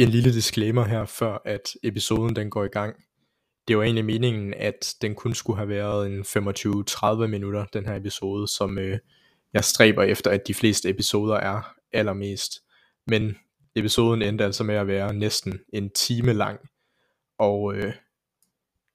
[0.00, 2.96] En lille disclaimer her, før at episoden den går i gang.
[3.68, 7.96] Det var egentlig meningen, at den kun skulle have været en 25-30 minutter, den her
[7.96, 8.98] episode, som øh,
[9.52, 12.52] jeg stræber efter, at de fleste episoder er allermest.
[13.06, 13.36] Men
[13.76, 16.60] episoden endte altså med at være næsten en time lang,
[17.38, 17.92] og øh,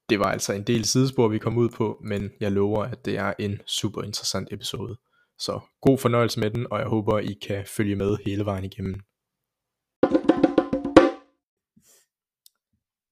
[0.10, 3.18] det var altså en del sidespor, vi kom ud på, men jeg lover, at det
[3.18, 4.98] er en super interessant episode.
[5.40, 9.02] Så god fornøjelse med den, og jeg håber, I kan følge med hele vejen igennem.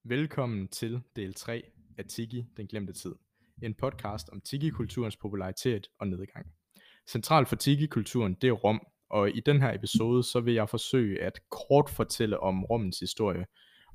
[0.06, 1.64] Velkommen til del 3
[1.98, 3.16] af Tiki, den glemte tid.
[3.62, 6.48] En podcast om Tiki-kulturens popularitet og nedgang.
[7.08, 11.22] Centralt for Tiki-kulturen, det er Rom, og i den her episode, så vil jeg forsøge
[11.22, 13.46] at kort fortælle om Rommens historie,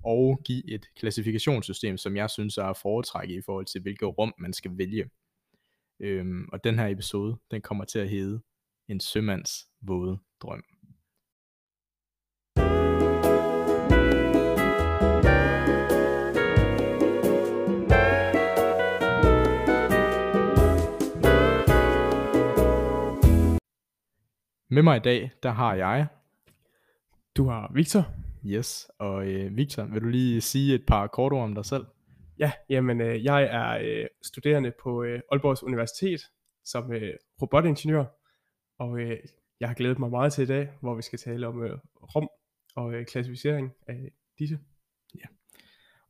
[0.05, 4.35] og give et klassifikationssystem, som jeg synes er at foretrække i forhold til, hvilket rum
[4.39, 5.11] man skal vælge.
[6.01, 8.41] Øhm, og den her episode, den kommer til at hedde
[8.89, 10.65] En sømands våde drøm.
[24.71, 26.07] Med mig i dag, der har jeg,
[27.37, 28.07] Du har Victor.
[28.47, 31.87] yes, og øh, Victor, vil du lige sige et par kort ord om dig selv?
[32.39, 36.21] Ja, jamen øh, jeg er øh, studerende på øh, Aalborgs Universitet
[36.65, 38.05] som øh, robotingeniør,
[38.79, 39.19] og øh,
[39.61, 41.79] jeg har glædet mig meget til i dag, hvor vi skal tale om øh,
[42.15, 42.29] rum
[42.77, 44.59] og øh, klassificering af disse.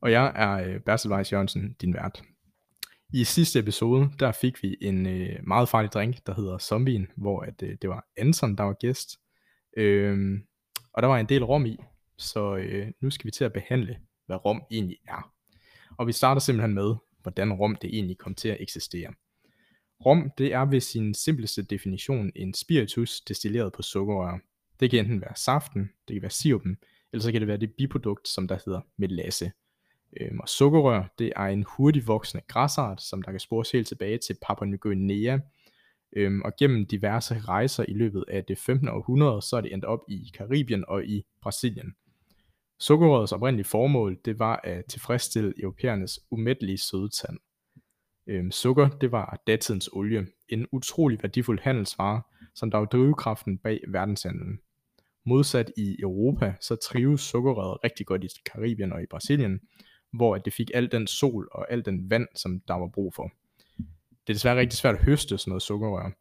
[0.01, 2.23] Og jeg er øh, Bertel Weiss Jørgensen, din vært.
[3.13, 7.41] I sidste episode, der fik vi en øh, meget farlig drink, der hedder Zombien, hvor
[7.41, 9.17] at, øh, det var Anton, der var gæst.
[9.77, 10.43] Øhm,
[10.93, 11.77] og der var en del rom i,
[12.17, 15.33] så øh, nu skal vi til at behandle, hvad rom egentlig er.
[15.97, 19.13] Og vi starter simpelthen med, hvordan rom det egentlig kom til at eksistere.
[20.05, 24.39] Rom, det er ved sin simpleste definition en spiritus destilleret på sukkerrør.
[24.79, 26.77] Det kan enten være saften, det kan være sirupen,
[27.13, 29.51] eller så kan det være det biprodukt, som der hedder melasse.
[30.17, 34.17] Øhm, og sukkerrør, det er en hurtigt voksende græsart, som der kan spores helt tilbage
[34.17, 35.39] til Papua Ny Guinea.
[36.15, 38.87] Øhm, og gennem diverse rejser i løbet af det 15.
[38.87, 41.93] århundrede, så er det endt op i Karibien og i Brasilien.
[42.79, 47.37] Sukkerrørets oprindelige formål, det var at tilfredsstille europæernes umættelige sødetand.
[48.27, 52.21] Øhm, sukker, det var datidens olie, en utrolig værdifuld handelsvare,
[52.55, 54.59] som der var drivkraften bag verdenshandlen.
[55.25, 59.59] Modsat i Europa, så trives sukkerrøret rigtig godt i Karibien og i Brasilien,
[60.13, 63.13] hvor at det fik al den sol og al den vand, som der var brug
[63.13, 63.31] for.
[64.27, 66.11] Det er desværre rigtig svært at høste sådan noget sukkerrør,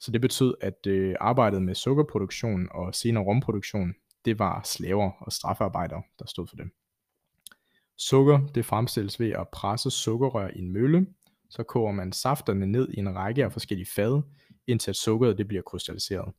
[0.00, 3.94] så det betød, at øh, arbejdet med sukkerproduktion og senere romproduktion,
[4.24, 6.66] det var slaver og straffarbejdere, der stod for det.
[7.96, 11.06] Sukker, det fremstilles ved at presse sukkerrør i en mølle,
[11.50, 14.22] så koger man safterne ned i en række af forskellige fad,
[14.66, 16.32] indtil at sukkeret det bliver krystalliseret.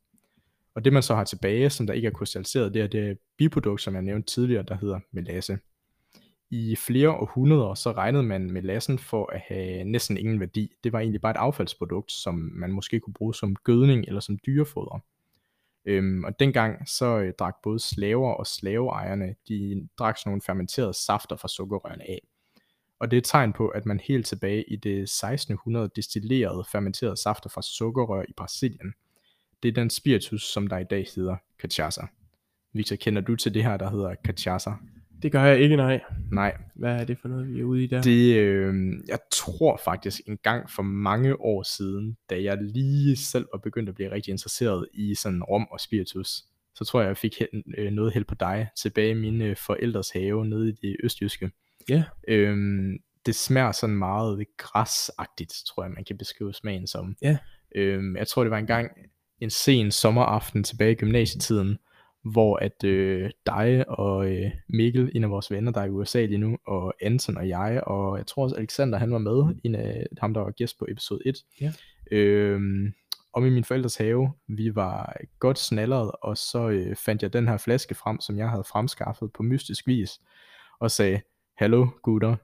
[0.74, 3.82] Og det man så har tilbage, som der ikke er krystalliseret, det er det biprodukt,
[3.82, 5.58] som jeg nævnte tidligere, der hedder melasse.
[6.50, 10.72] I flere århundreder så regnede man melassen for at have næsten ingen værdi.
[10.84, 14.38] Det var egentlig bare et affaldsprodukt, som man måske kunne bruge som gødning eller som
[14.46, 15.04] dyrefoder.
[15.84, 20.94] Øhm, og dengang så øh, drak både slaver og slaveejerne, de drak sådan nogle fermenterede
[20.94, 22.20] safter fra sukkerrørene af.
[22.98, 27.16] Og det er et tegn på, at man helt tilbage i det 1600 destillerede fermenterede
[27.16, 28.94] safter fra sukkerrør i Brasilien.
[29.62, 32.06] Det er den spiritus, som der i dag hedder cachaça.
[32.72, 34.72] Victor, kender du til det her, der hedder cachaça?
[35.22, 36.00] Det gør jeg ikke, nej.
[36.32, 38.02] Nej, Hvad er det for noget, vi er ude i der?
[38.02, 38.74] det, øh,
[39.08, 43.88] jeg tror faktisk en gang for mange år siden, da jeg lige selv var begyndt
[43.88, 46.44] at blive rigtig interesseret i sådan rom og spiritus,
[46.74, 50.10] så tror jeg, jeg fik held, øh, noget held på dig tilbage i mine forældres
[50.10, 51.50] have nede i det østjyske.
[51.88, 57.16] Ja, Øhm, det smager sådan meget græsagtigt, tror jeg, man kan beskrive smagen som.
[57.22, 57.38] Ja.
[57.74, 58.90] Øhm, jeg tror, det var en gang
[59.40, 61.78] en sen sommeraften tilbage i gymnasietiden,
[62.32, 66.24] hvor at øh, dig og øh, Mikkel, en af vores venner, der er i USA
[66.24, 69.74] lige nu, og Anton og jeg, og jeg tror også Alexander, han var med, en
[69.74, 71.36] af ham, der var gæst på episode 1.
[71.60, 71.72] Ja.
[72.10, 72.92] Øhm,
[73.32, 77.48] om i min forældres have, vi var godt snalleret, og så øh, fandt jeg den
[77.48, 80.20] her flaske frem, som jeg havde fremskaffet på mystisk vis,
[80.80, 81.20] og sagde,
[81.56, 82.36] hallo gutter,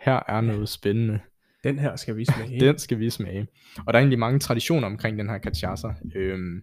[0.00, 1.20] her er noget spændende.
[1.64, 2.60] den her skal vi smage.
[2.66, 3.46] Den skal vi smage.
[3.86, 6.18] Og der er egentlig mange traditioner omkring den her cachaça.
[6.18, 6.62] Øhm,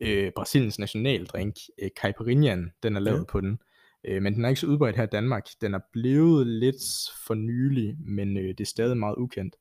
[0.00, 3.24] øh, Brasiliens nationaldrink, øh, caipirinhaen, den er lavet Ja.
[3.24, 3.58] på den.
[4.04, 5.46] Øh, men den er ikke så udbredt her i Danmark.
[5.60, 6.82] Den er blevet lidt
[7.26, 9.56] for nylig, men øh, det er stadig meget ukendt.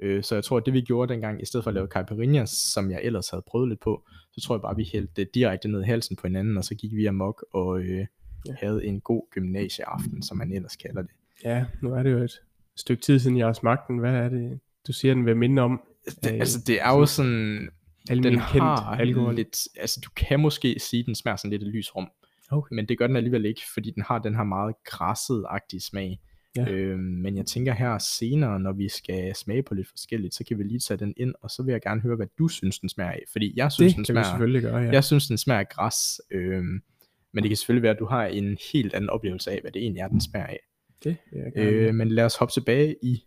[0.00, 2.44] Øh, så jeg tror, at det vi gjorde dengang, i stedet for at lave caipirinha,
[2.46, 5.34] som jeg ellers havde prøvet lidt på, så tror jeg bare, at vi hældte det
[5.34, 8.06] direkte ned i halsen på hinanden, og så gik vi amok og øh,
[8.48, 8.54] Ja.
[8.58, 11.10] havde en god gymnasieaften, som man ellers kalder det.
[11.44, 12.40] Ja, nu er det jo et
[12.76, 13.98] stykke tid siden, jeg har smagt den.
[13.98, 15.80] Hvad er det, du siger, den vil minde om?
[16.06, 17.68] det, Øh, altså det er jo sådan,
[18.10, 19.34] Almen den har alkohol.
[19.34, 22.08] lidt, altså du kan måske sige, at den smager sådan lidt af lys rom,
[22.50, 22.74] Okay.
[22.74, 26.20] men det gør den alligevel ikke, fordi den har den her meget græsset-agtige smag.
[26.56, 26.68] Ja.
[26.70, 30.58] Øhm, men jeg tænker her senere, når vi skal smage på lidt forskelligt, så kan
[30.58, 32.88] vi lige tage den ind, og så vil jeg gerne høre, hvad du synes, den
[32.88, 33.22] smager af.
[33.32, 34.90] Fordi jeg synes, Det den smager, selvfølgelig gøre, ja.
[34.92, 36.20] jeg synes, den smager af græs.
[36.30, 36.82] Øhm,
[37.32, 39.82] men det kan selvfølgelig være, at du har en helt anden oplevelse af, hvad det
[39.82, 40.60] egentlig er, den smager af.
[41.04, 41.16] Det.
[41.56, 43.24] Øh, men lad os hoppe tilbage i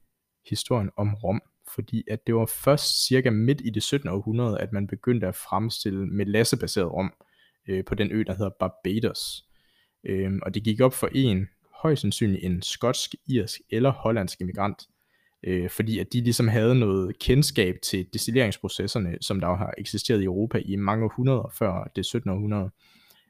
[0.49, 1.41] historien om rom,
[1.77, 4.09] fordi at det var først cirka midt i det 17.
[4.09, 7.13] århundrede, at man begyndte at fremstille melassebaseret rom
[7.67, 9.45] øh, på den ø, der hedder Barbados.
[10.03, 11.47] Øh, og det gik op for en,
[11.81, 14.83] højst sandsynligt en skotsk, irsk eller hollandsk immigrant,
[15.43, 20.21] øh, fordi at de ligesom havde noget kendskab til destilleringsprocesserne, som der jo har eksisteret
[20.21, 22.29] i Europa i mange århundreder før det 17.
[22.29, 22.69] århundrede.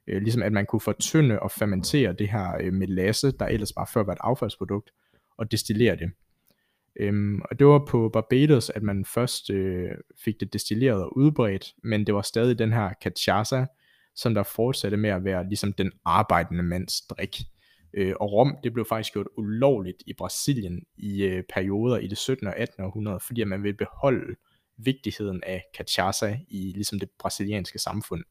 [0.07, 3.88] Øh, ligesom at man kunne fortynde og fermentere det her øh, melasse, der ellers bare
[3.94, 4.91] før var et affaldsprodukt,
[5.38, 6.11] og destillere det.
[6.99, 9.91] Øhm, og det var på Barbados, at man først øh,
[10.23, 13.65] fik det destilleret og udbredt, men det var stadig den her cachaça,
[14.15, 17.38] som der fortsatte med at være ligesom den arbejdende mands drik.
[17.94, 22.17] Øh, og rom, det blev faktisk gjort ulovligt i Brasilien i øh, perioder i det
[22.17, 22.47] 17.
[22.47, 22.83] og 18.
[22.83, 24.35] århundrede, fordi man ville beholde
[24.77, 28.23] vigtigheden af cachaça i ligesom det brasilianske samfund.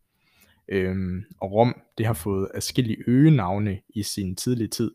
[0.68, 4.90] Øhm, og rom, det har fået adskillige øgenavne i sin tidlige tid.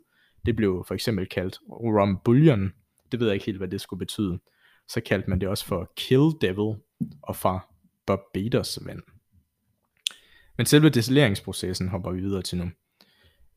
[0.46, 2.72] Det blev for eksempel kaldt rum bouillon.
[3.12, 4.40] Det ved jeg ikke helt, hvad det skulle betyde.
[4.88, 6.76] Så kaldte man det også for kill devil
[7.24, 7.60] og fra
[8.08, 9.02] Barbados vand.
[10.58, 12.70] Men selve destilleringsprocessen hopper vi videre til nu.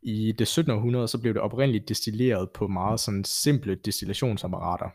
[0.02, 0.72] I det 17.
[0.72, 4.88] århundrede så blev det oprindeligt destilleret på meget sådan simple destillationsapparater.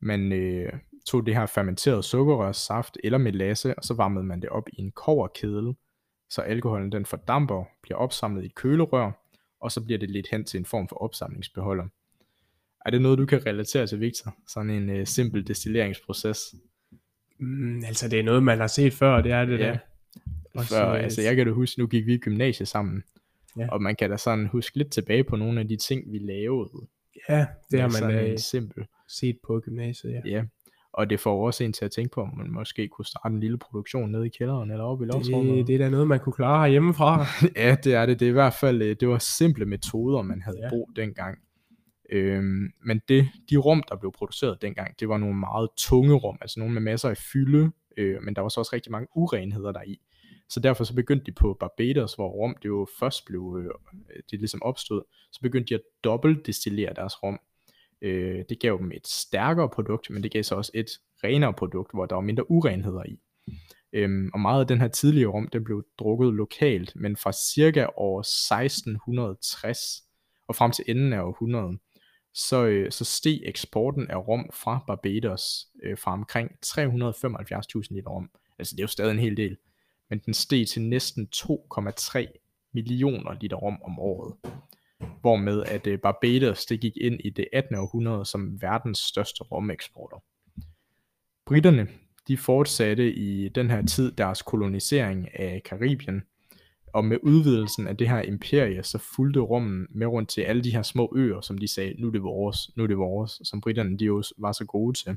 [0.00, 0.72] Man øh,
[1.06, 4.80] tog det her fermenterede sukkerrør, saft eller melasse, og så varmede man det op i
[4.80, 5.74] en koverkedel,
[6.30, 9.10] så alkoholen den fordamper, bliver opsamlet i et kølerør,
[9.60, 11.84] og så bliver det lidt hen til en form for opsamlingsbeholder.
[12.88, 14.34] Er det noget, du kan relatere til, Victor?
[14.48, 16.54] Sådan en øh, simpel destilleringsproces?
[17.40, 19.78] Mm, altså, det er noget, man har set før, det er det Ja.
[20.54, 20.62] der.
[20.62, 23.02] Før, øh, altså jeg kan da huske, nu gik vi i gymnasiet sammen,
[23.58, 23.68] Ja.
[23.72, 26.70] og man kan da sådan huske lidt tilbage på nogle af de ting, vi lavede.
[27.28, 28.84] Ja, det har man øh, en simpel.
[29.08, 30.20] set på gymnasiet, ja.
[30.30, 30.42] Ja,
[30.92, 33.40] og det får også en til at tænke på, om man måske kunne starte en
[33.40, 35.56] lille produktion nede i kælderen eller oppe i loftsrummet.
[35.58, 37.26] Det, det er da noget, man kunne klare herhjemmefra.
[37.66, 38.20] ja, det er det.
[38.20, 40.68] Det er i hvert fald, øh, det var simple metoder, man havde ja.
[40.68, 41.38] brug dengang.
[42.08, 46.38] Øhm, men det, de rum, der blev produceret dengang, det var nogle meget tunge rum,
[46.40, 49.72] altså nogle med masser af fylde, øh, men der var så også rigtig mange urenheder
[49.72, 50.00] der i.
[50.48, 53.70] Så derfor så begyndte de på Barbados, hvor rum det jo først blev, øh,
[54.30, 55.02] det ligesom opstod,
[55.32, 57.38] så begyndte de at dobbeltdestillere deres rum.
[58.02, 60.90] Øh, det gav dem et stærkere produkt, men det gav så også et
[61.24, 63.20] renere produkt, hvor der var mindre urenheder i.
[63.92, 67.86] Øhm, og meget af den her tidlige rum, det blev drukket lokalt, men fra cirka
[67.96, 69.78] år 1660
[70.48, 71.78] og frem til enden af århundredet,
[72.34, 78.30] så, øh, så steg eksporten af rum fra Barbados øh, fra omkring 375.000 liter rum.
[78.58, 79.56] Altså det er jo stadig en hel del,
[80.10, 84.36] men den steg til næsten 2,3 millioner liter rum om året.
[85.20, 87.74] Hvormed at øh, Barbados det gik ind i det 18.
[87.74, 90.22] århundrede som verdens største romeksporter.
[91.46, 91.88] Britterne
[92.28, 96.22] de fortsatte i den her tid deres kolonisering af Karibien,
[96.92, 100.70] og med udvidelsen af det her imperie, så fulgte rummen med rundt til alle de
[100.70, 103.60] her små øer, som de sagde, nu er det vores, nu er det vores, som
[103.60, 105.16] britterne de jo var så gode til.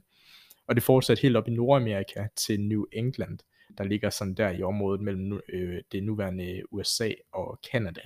[0.68, 3.40] Og det fortsatte helt op i Nordamerika til New England,
[3.78, 8.02] der ligger sådan der i området mellem nu- øh, det nuværende USA og Canada.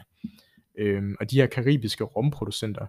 [0.77, 2.85] Øhm, og de her karibiske rumproducenter,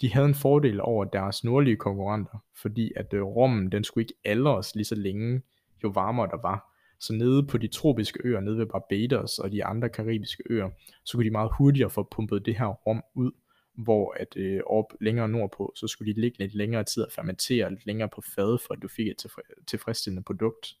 [0.00, 4.14] de havde en fordel over deres nordlige konkurrenter, fordi at øh, rummen, den skulle ikke
[4.24, 5.42] aldres lige så længe,
[5.84, 6.71] jo varmere der var.
[7.02, 10.70] Så nede på de tropiske øer, nede ved Barbados og de andre karibiske øer,
[11.04, 13.32] så kunne de meget hurtigere få pumpet det her rum ud,
[13.74, 17.70] hvor at øh, op længere nordpå, så skulle de ligge lidt længere tid at fermentere,
[17.70, 20.76] lidt længere på fad, for at du fik et tilfre- tilfredsstillende produkt.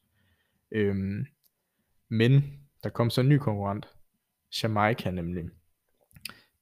[0.70, 1.26] Øhm,
[2.08, 3.88] men der kom så en ny konkurrent,
[4.62, 5.44] Jamaica nemlig.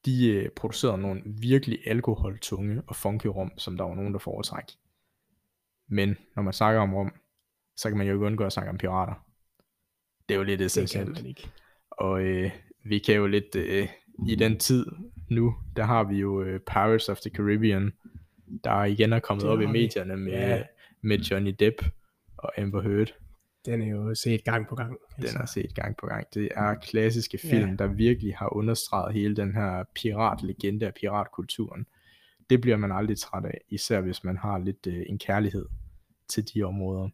[0.05, 4.65] De øh, producerede nogle virkelig alkoholtunge og funky rum, som der var nogen, der foretræk.
[5.89, 7.13] Men når man snakker om rum,
[7.77, 9.30] så kan man jo ikke undgå at snakke om pirater.
[10.31, 11.09] Det er jo lidt Det kan essentielt.
[11.09, 11.49] man ikke.
[11.91, 12.51] Og øh,
[12.85, 13.89] vi kan jo lidt øh,
[14.29, 14.87] i den tid
[15.31, 17.93] nu, der har vi jo øh, Pirates of the Caribbean,
[18.65, 20.63] der igen er kommet Det op i medierne med, Ja.
[21.01, 21.77] med Johnny Depp
[22.37, 23.15] og Amber Heard.
[23.67, 24.97] Den er jo set gang på gang.
[25.17, 26.27] Den er set gang på gang.
[26.35, 27.75] Det er klassiske film, Ja.
[27.77, 31.87] der virkelig har understreget hele den her piratlegende af piratkulturen.
[32.51, 35.67] Det bliver man aldrig træt af, især hvis man har lidt øh, en kærlighed
[36.29, 37.09] til de områder.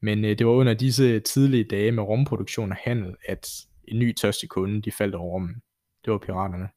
[0.00, 3.48] Men øh, det var under disse tidlige dage med rumproduktion og handel, at
[3.88, 5.54] en ny tørstig kunde, de faldt over rummen.
[6.04, 6.68] Det var piraterne.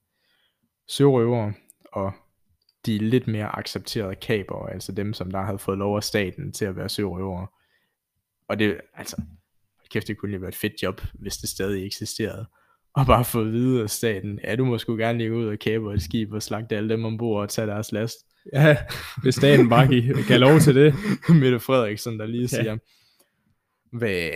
[0.87, 1.53] Sørøvere
[1.85, 2.13] og
[2.85, 6.65] de lidt mere accepterede kaper, altså dem, som der havde fået lov af staten til
[6.65, 7.47] at være sørøvere.
[8.47, 9.21] Og det, altså,
[9.91, 12.45] kæft, det kunne lige være et fedt job, hvis det stadig eksisterede.
[12.93, 15.59] Og bare få at vide af staten, ja, du må sgu gerne ligge ud og
[15.59, 18.15] kæbe et skib og slagte alle dem ombord og tage deres last.
[18.53, 18.77] Ja,
[19.21, 19.87] hvis staten bare
[20.27, 20.95] gav, lov til det.
[21.41, 22.77] Mette Frederiksen, der lige siger,
[23.91, 24.29] hvad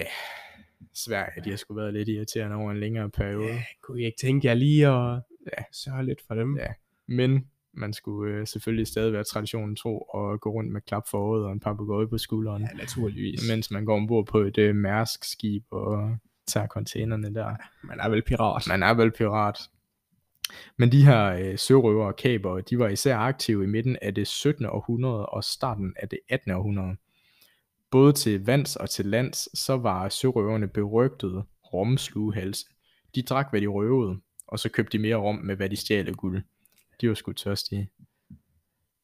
[0.93, 3.45] Sverige, de har sgu været lidt irriterende over en længere periode.
[3.47, 5.21] Ja, kunne I ikke tænke jer lige at
[5.57, 5.63] Ja.
[5.71, 6.57] sørge lidt for dem?
[6.57, 6.67] Ja.
[7.07, 11.31] Men man skulle øh, selvfølgelig stadig være traditionen tro og gå rundt med klap for
[11.33, 13.49] øjet og en papegøje på skulderen, ja naturligvis.
[13.49, 16.17] mens man går ombord på et øh, mærsk-skib og
[16.47, 17.55] tager containerne der.
[17.83, 18.63] Man er vel pirat.
[18.67, 19.57] Man er vel pirat.
[20.77, 24.27] Men de her øh, sørøver og kaber, de var især aktive i midten af det
[24.27, 24.65] 17.
[24.65, 26.51] århundrede og starten af det 18.
[26.51, 26.95] århundrede.
[27.93, 32.65] Både til vands og til lands, så var sørøverne berygtede romslugehalse.
[33.15, 36.07] De drak, hvad de røvede, og så købte de mere rom med, hvad de stjal
[36.07, 36.43] af guld.
[37.01, 37.89] De var sgu tørstige.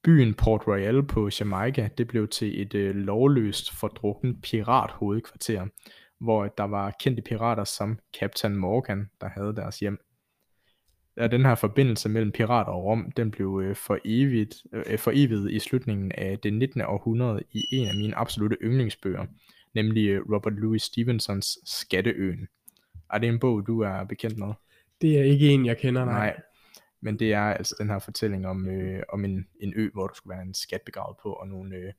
[0.03, 5.67] Byen Port Royal på Jamaica, det blev til et øh, lovløst fordrukken pirathovedkvarter,
[6.19, 9.99] hvor der var kendte pirater som Captain Morgan, der havde deres hjem.
[11.19, 15.11] Ja, den her forbindelse mellem pirater og Rom, den blev øh, for evigt, øh, for
[15.15, 16.81] evigt i slutningen af det 19.
[16.81, 19.25] århundrede i en af mine absolute yndlingsbøger,
[19.73, 22.47] nemlig øh, Robert Louis Stevensons Skatteøen.
[23.13, 24.53] Er det en bog, du er bekendt med?
[25.01, 26.13] Det er ikke en, jeg kender, nej.
[26.13, 26.41] Nej.
[27.01, 30.13] Men det er altså den her fortælling om, øh, om en, en ø, hvor der
[30.13, 31.93] skulle være en skat begravet på, og nogle øh,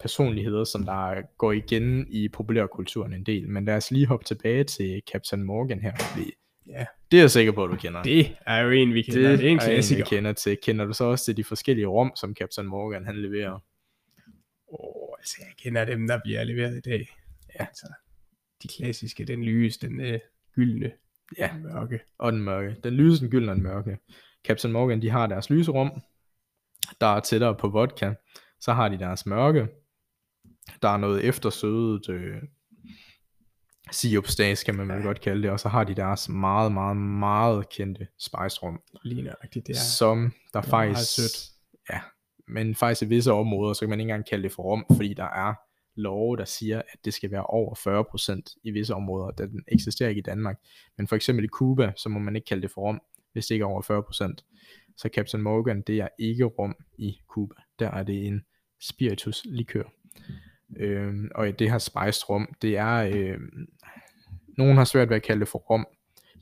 [0.00, 3.48] personligheder, som der går igen i populærkulturen en del.
[3.48, 6.32] Men lad os lige hoppe tilbage til Captain Morgan her, fordi
[6.68, 6.86] Ja.
[7.10, 8.02] det er jeg sikker på, at du kender.
[8.02, 9.30] Det er jo en, vi kender.
[9.30, 9.98] Det, det er en klassiker.
[9.98, 10.58] jeg kender til.
[10.62, 13.52] Kender du så også til de forskellige rum, som Captain Morgan han leverer?
[13.52, 13.60] Åh,
[14.68, 17.08] oh, altså jeg kender dem, der bliver leveret i dag.
[17.60, 17.66] Ja.
[17.66, 17.86] Altså,
[18.62, 20.18] de klassiske, den lyse, den øh,
[20.54, 20.92] gyldne,
[21.38, 21.50] Ja.
[21.56, 22.00] mørke.
[22.18, 22.76] og den mørke.
[22.84, 23.98] Den lyse, den gyldne og den mørke.
[24.46, 25.90] Captain Morgan, de har deres lyse rum,
[27.00, 28.14] der er tættere på vodka.
[28.60, 29.68] Så har de deres mørke.
[30.82, 32.42] Der er noget eftersødet øh,
[33.94, 35.50] sirupstas, kan man vel godt kalde det.
[35.50, 39.80] Og så har de deres meget, meget, meget kendte spice rum, Lige nøjagtigt, det er.
[39.98, 41.14] som der det er faktisk...
[41.14, 41.50] sødt.
[41.90, 42.00] Ja,
[42.48, 45.14] men faktisk i visse områder, så kan man ikke engang kalde det for rum, fordi
[45.14, 45.54] der er
[45.96, 47.74] love, der siger, at det skal være over
[48.54, 49.30] 40% i visse områder.
[49.30, 50.58] Da den eksisterer ikke i Danmark.
[50.98, 53.00] Men for eksempel i Cuba, så må man ikke kalde det for rum,
[53.32, 54.94] hvis det ikke er over 40%.
[54.96, 57.54] Så Captain Morgan, det er ikke rum i Cuba.
[57.78, 58.44] Der er det en
[58.80, 59.84] spiritus likør
[60.76, 63.38] øh, og det her spiced rum, det er, øh,
[64.58, 65.86] nogen har svært ved at kalde det for rum.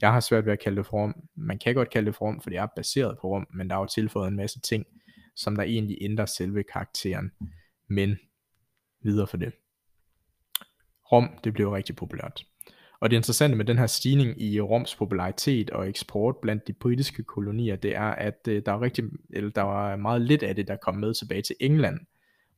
[0.00, 1.14] Jeg har svært ved at kalde det for rum.
[1.36, 3.76] Man kan godt kalde det for rum, for det er baseret på rum, men der
[3.76, 4.86] er jo tilføjet en masse ting,
[5.36, 7.32] som der egentlig ændrer selve karakteren.
[7.88, 8.18] Men
[9.02, 9.52] videre for det.
[11.12, 12.44] Rom, det blev rigtig populært.
[13.00, 17.22] Og det interessante med den her stigning i Roms popularitet og eksport blandt de britiske
[17.22, 20.68] kolonier, det er, at øh, der er rigtig, eller der var meget lidt af det,
[20.68, 21.98] der kom med tilbage til England,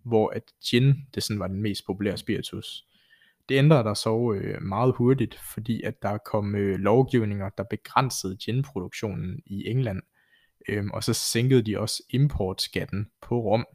[0.04, 2.86] hvor at gin, det sådan var den mest populære spiritus.
[3.48, 8.36] Det ændrede der så øh, meget hurtigt, fordi at der kom øh, lovgivninger, der begrænsede
[8.36, 10.02] ginproduktionen i England,
[10.68, 13.66] øh, og så sænkede de også importskatten på rom.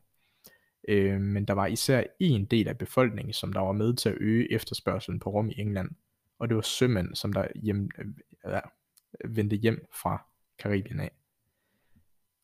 [0.88, 4.18] Øh, men der var især en del af befolkningen, som der var med til at
[4.20, 5.90] øge efterspørgselen på rom i England,
[6.40, 7.90] og det var sømænd, som der hjem,
[8.46, 8.62] øh,
[9.36, 10.26] vendte hjem fra
[10.60, 11.19] Karibien af.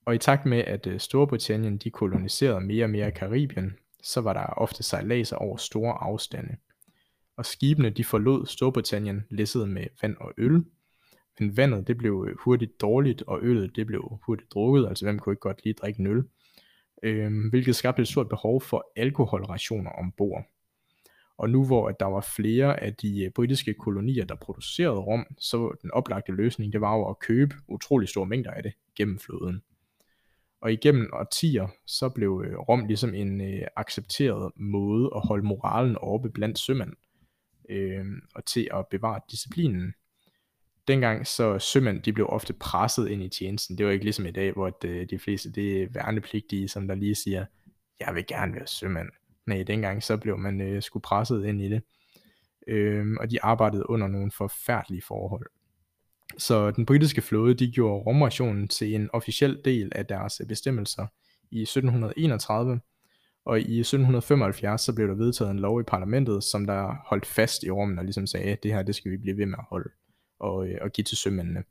[0.05, 4.33] Og i takt med, at øh, Storbritannien de koloniserede mere og mere Karibien, så var
[4.33, 6.55] der ofte sejladser over store afstande.
[7.37, 10.63] Og skibene de forlod Storbritannien læsset med vand og øl,
[11.39, 15.19] men vandet det blev øh, hurtigt dårligt, og øllet det blev hurtigt drukket, altså hvem
[15.19, 16.23] kunne ikke godt lige drikke en øl,
[17.03, 20.43] øhm, hvilket skabte et stort behov for alkoholrationer ombord.
[21.37, 25.25] Og nu hvor at der var flere af de øh, britiske kolonier, der producerede rom,
[25.37, 29.19] så den oplagte løsning, det var jo at købe utrolig store mængder af det gennem
[29.19, 29.61] floden.
[30.65, 35.97] Og igennem årtier, så blev øh, rom ligesom en øh, accepteret måde at holde moralen
[36.01, 36.93] oppe blandt sømænd,
[37.69, 38.05] øh,
[38.35, 39.93] og til at bevare disciplinen.
[40.87, 43.77] Dengang så sømænd, de blev ofte presset ind i tjenesten.
[43.77, 46.87] Det var ikke ligesom i dag, hvor de, øh, de fleste det er værnepligtige, som
[46.87, 47.45] der lige siger,
[47.99, 49.09] jeg vil gerne være sømand.
[49.45, 51.81] Nej, dengang så blev man øh, sgu presset ind i det.
[52.67, 55.47] Øh, og de arbejdede under nogle forfærdelige forhold.
[56.37, 61.07] Så den britiske flåde, de gjorde rumrationen til en officiel del af deres bestemmelser
[61.51, 62.79] i 1731,
[63.45, 67.63] og i 1775 så blev der vedtaget en lov i parlamentet, som der holdt fast
[67.63, 69.65] i rummen og ligesom sagde, at det her, det skal vi blive ved med at
[69.69, 69.89] holde
[70.39, 71.63] og, øh, og give til sømændene.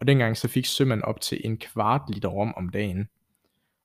[0.00, 3.08] Og dengang så fik sømænd op til en kvart liter rom om dagen,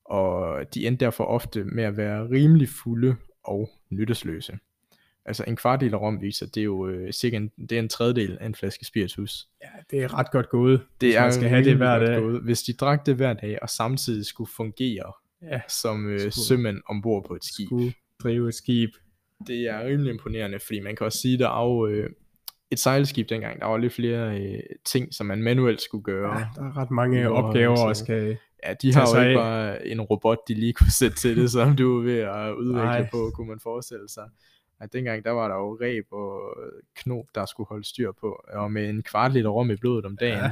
[0.06, 4.60] og de endte derfor ofte med at være rimelig fulde og nyttesløse.
[5.30, 7.90] Altså en kvart liter rom viser, det er jo øh, cirka en, det er en
[7.90, 9.48] tredjedel af en flaske spiritus.
[9.64, 10.82] Ja, det er ret godt gået.
[11.02, 12.22] Det er man skal have det hver dag.
[12.22, 12.42] gået.
[12.44, 16.78] Hvis de drak det hver dag, og samtidig skulle fungere Ja, som øh, Skulle- sømænd
[16.90, 17.68] ombord på et skib.
[17.68, 17.94] skulle
[18.24, 18.90] drive et skib.
[19.48, 22.10] det er rimelig imponerende, fordi man kan også sige, der er øh,
[22.72, 26.38] et sejlskib dengang, der var lidt flere øh, ting, som man manuelt skulle gøre.
[26.40, 28.38] Ja, der er ret mange Jo, opgaver og skal...
[28.66, 29.46] Ja, de har jo ikke af.
[29.46, 32.82] bare en robot, de lige kunne sætte til det, som du er ved at udvikle
[32.84, 33.08] Nej.
[33.12, 34.24] på, kunne man forestille sig.
[34.82, 36.42] At dengang, der var der jo ræb og
[36.96, 40.18] knob, der skulle holde styr på, og med en kvart liter rum i blodet om
[40.18, 40.52] dagen, ja.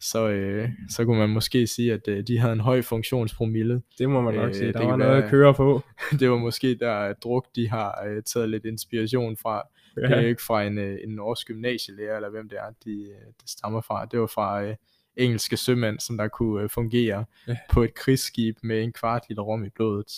[0.00, 3.82] Så, øh, så kunne man måske sige, at øh, de havde en høj funktionspromille.
[3.98, 4.66] Det må man nok Øh, sige.
[4.66, 5.80] det Der kan var noget være- at køre på.
[6.20, 9.62] det var måske der, at druk, de har øh, taget lidt inspiration fra.
[9.96, 10.02] Ja.
[10.02, 12.90] Det er jo ikke fra en, øh, en norsk gymnasielærer, eller hvem det er, de,
[13.02, 14.04] øh, det stammer fra.
[14.06, 14.74] Det var fra øh,
[15.16, 17.24] engelske sømænd, som der kunne øh, fungere.
[17.48, 17.56] Ja.
[17.72, 20.12] på et krigsskib med en kvart liter rum i blodet.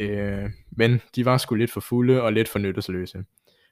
[0.00, 3.24] Øh, men de var sgu lidt for fulde og lidt for nyttesløse.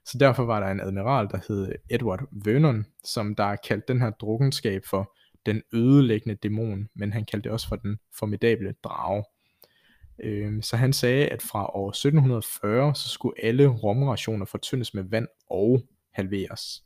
[0.05, 4.11] Så derfor var der en admiral, der hed Edward Vernon, som der kaldte den her
[4.11, 9.25] drukkenskab for den ødelæggende dæmon, men han kaldte det også for den formidable drage.
[10.23, 15.29] Øh, så han sagde, at fra år 1740, så skulle alle rumrationer fortyndes med vand
[15.51, 16.83] og halveres.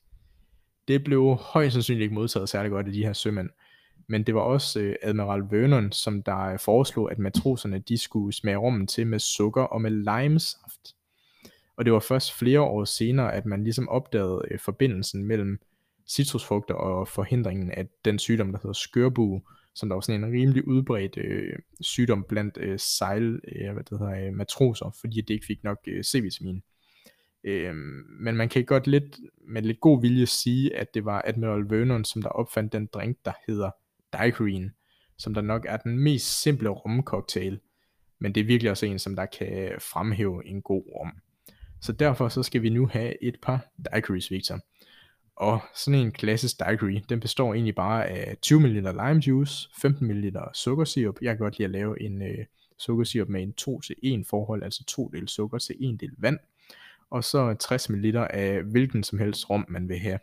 [0.89, 3.51] Det blev højst sandsynligt ikke modtaget særlig godt af de her sømænd,
[4.09, 8.33] men det var også øh, Admiral Vernon, som der øh, foreslog, at matroserne de skulle
[8.33, 10.95] smage rummen til med sukker og med limesaft.
[11.77, 15.59] Og det var først flere år senere, at man ligesom opdagede øh, forbindelsen mellem
[16.09, 19.43] citrusfrugter og forhindringen af den sygdom, der hedder skørbue,
[19.75, 23.99] som der var sådan en rimelig udbredt øh, sygdom blandt øh, sejl, øh, hvad det
[23.99, 26.63] hedder, øh, matroser, fordi de ikke fik nok øh, C-vitamin.
[27.45, 27.75] Øh,
[28.21, 32.05] men man kan godt lidt med lidt god vilje sige, at det var Admiral Vernon,
[32.05, 33.71] som der opfandt den drink, der hedder
[34.19, 34.71] daiquirin,
[35.19, 37.61] som der nok er den mest simple rumcocktail,
[38.19, 41.13] men det er virkelig også en, som der kan fremhæve en god rum.
[41.81, 44.61] Så derfor så skal vi nu have et par daiquiris, Victor.
[45.37, 50.07] Og sådan en klassisk daiquiri, den består egentlig bare af 20 ml lime juice, 15
[50.07, 51.17] ml sukkersirup.
[51.23, 52.45] Jeg kan godt lide at lave en øh,
[52.79, 56.39] sukkersirup med en 2 til 1 forhold, altså 2 del sukker til 1 del vand.
[57.11, 60.19] Og så 60 ml af hvilken som helst rom, man vil have.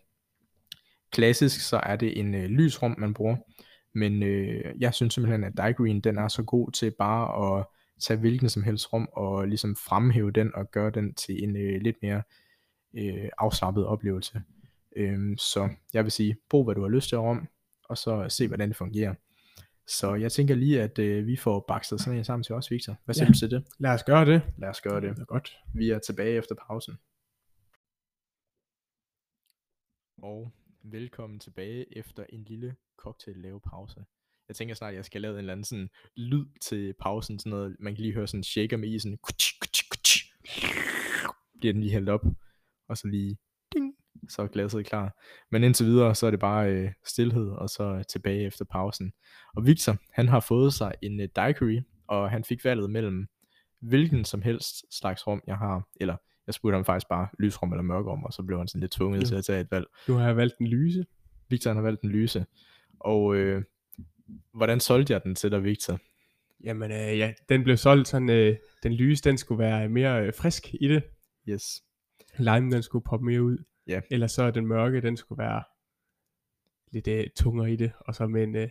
[1.12, 3.36] Klassisk så er det en øh, lys rom, man bruger.
[3.96, 7.66] Men øh, jeg synes simpelthen, at daiquirien den er så god til bare at
[8.02, 11.82] tage hvilken som helst rum og ligesom fremhæve den og gøre den til en øh,
[11.82, 12.22] lidt mere
[12.98, 14.42] øh, afslappet oplevelse.
[14.96, 17.48] Øhm, så jeg vil sige, brug hvad du har lyst til om,
[17.90, 19.14] og så se hvordan det fungerer.
[19.88, 22.96] Så jeg tænker lige, at øh, vi får bakstet sådan en sammen til os, Victor.
[23.06, 23.32] Hvad siger Ja.
[23.32, 23.64] du til det?
[23.80, 24.42] Lad os gøre det.
[24.58, 25.16] Lad os gøre det.
[25.16, 25.58] Det er godt.
[25.74, 26.94] Vi er tilbage efter pausen.
[30.18, 30.52] Og
[30.84, 34.06] velkommen tilbage efter en lille cocktail lave pause.
[34.48, 37.50] Jeg tænker snart, at jeg skal lave en eller anden sådan lyd til pausen, sådan
[37.50, 39.18] noget, man kan lige høre sådan en shaker med isen.
[39.18, 40.26] Kutsch, kutsch, kutsch.
[41.60, 42.26] Bliver den lige hældt op,
[42.90, 43.38] og så lige
[43.74, 43.96] ding,
[44.30, 45.22] så er glasset klar.
[45.52, 49.14] Men indtil videre, så er det bare øh, stillhed, og så tilbage efter pausen.
[49.56, 53.28] Og Victor, han har fået sig en øh, daiquiri, og han fik valget mellem
[53.82, 56.18] hvilken som helst slags rum, jeg har, eller
[56.48, 59.22] jeg spurgte ham faktisk bare lysrum eller mørkerum, og så blev han sådan lidt tvunget
[59.22, 59.26] Ja.
[59.26, 59.86] til at tage et valg.
[60.08, 61.06] Nu har valgt en lyse.
[61.50, 62.46] Victor han har valgt den lyse,
[63.00, 63.64] og øh,
[64.54, 66.00] hvordan solgte jeg den til dig, Victor?
[66.64, 70.34] Jamen øh, ja, den blev solgt sådan, øh, den lyse, den skulle være mere øh,
[70.34, 71.04] frisk i det.
[71.50, 71.84] Yes.
[72.38, 73.58] Lime, den skulle poppe mere ud.
[73.88, 74.02] Ja.
[74.12, 75.64] Eller så den mørke, den skulle være
[76.92, 78.70] lidt øh, tungere i det, og så med en øh,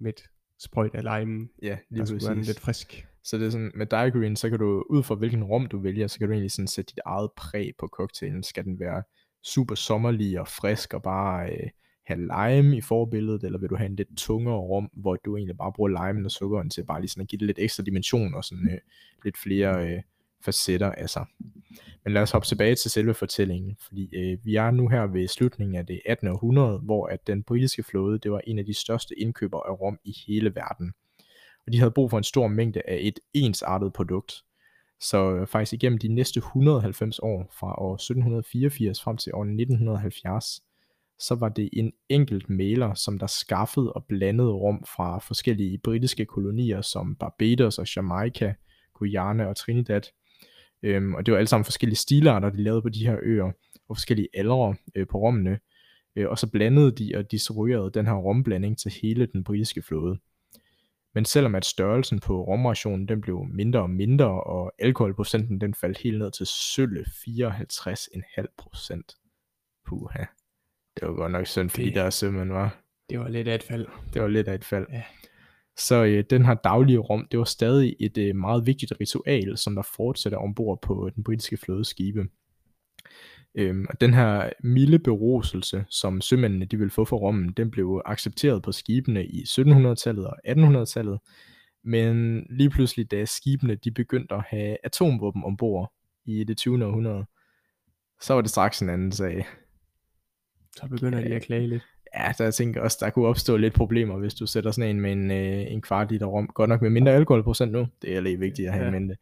[0.00, 0.22] med et
[0.58, 3.06] sprøjt af limen, Ja, der lige skulle være den lidt frisk.
[3.28, 6.06] Så det er sådan, med Green så kan du, ud fra hvilken rum du vælger,
[6.06, 8.42] så kan du egentlig sådan sætte dit eget præg på cocktailen.
[8.42, 9.02] Skal den være
[9.42, 11.68] super sommerlig og frisk og bare øh,
[12.06, 15.56] have lime i forbilledet, eller vil du have en lidt tungere rum, hvor du egentlig
[15.56, 18.34] bare bruger limen og sukkeren til bare lige sådan at give det lidt ekstra dimension
[18.34, 18.78] og sådan øh,
[19.24, 20.02] lidt flere øh,
[20.44, 21.26] facetter af sig.
[22.04, 25.28] Men lad os hoppe tilbage til selve fortællingen, fordi øh, vi er nu her ved
[25.28, 26.28] slutningen af det 18.
[26.28, 29.98] århundrede, hvor at den britiske flåde, det var en af de største indkøbere af rum
[30.04, 30.92] i hele verden.
[31.68, 34.32] Og de havde brug for en stor mængde af et ensartet produkt.
[35.00, 40.44] Så øh, faktisk igennem de næste 190 år, fra år 1784 frem til år 1970,
[41.18, 46.24] så var det en enkelt maler, som der skaffede og blandede rum fra forskellige britiske
[46.24, 48.54] kolonier, som Barbados og Jamaica,
[48.94, 50.02] Guyana og Trinidad.
[50.82, 53.52] Øhm, og det var alle sammen forskellige stilarter, de lavede på de her øer,
[53.88, 55.58] og forskellige aldre øh, på rommene.
[56.16, 60.18] Øh, og så blandede de og distribuerede den her romblanding til hele den britiske flåde.
[61.18, 65.98] Men selvom at størrelsen på romrationen den blev mindre og mindre, og alkoholprocenten den faldt
[65.98, 69.16] helt ned til sølle 54,5 procent.
[69.86, 70.24] Puha.
[71.00, 72.82] Det var godt nok synd for de Det- der sømænd, var.
[73.10, 73.86] Det var lidt af et fald.
[74.14, 74.86] Det var lidt af et fald.
[74.92, 75.02] Ja.
[75.76, 79.74] Så øh, den her daglige rum, det var stadig et øh, meget vigtigt ritual, som
[79.74, 82.24] der fortsætter ombord på den britiske flådeskibe.
[83.58, 88.02] Øhm, og den her milde beroselse, som sømændene de ville få for rommen, den blev
[88.04, 91.18] accepteret på skibene i 1700-tallet og 1800-tallet.
[91.84, 95.92] Men lige pludselig, da skibene de begyndte at have atomvåben ombord
[96.24, 96.86] i det 20.
[96.86, 97.26] århundrede,
[98.20, 99.46] så var det straks en anden sag.
[100.76, 101.82] Så begynder de at klage lidt.
[102.14, 105.00] Ja, så jeg tænker også, der kunne opstå lidt problemer, hvis du sætter sådan en
[105.00, 106.46] med en, øh, en kvart liter rom.
[106.46, 108.88] Godt nok med mindre alkoholprocent nu, det er lidt vigtigt at have ja.
[108.88, 109.16] i mente.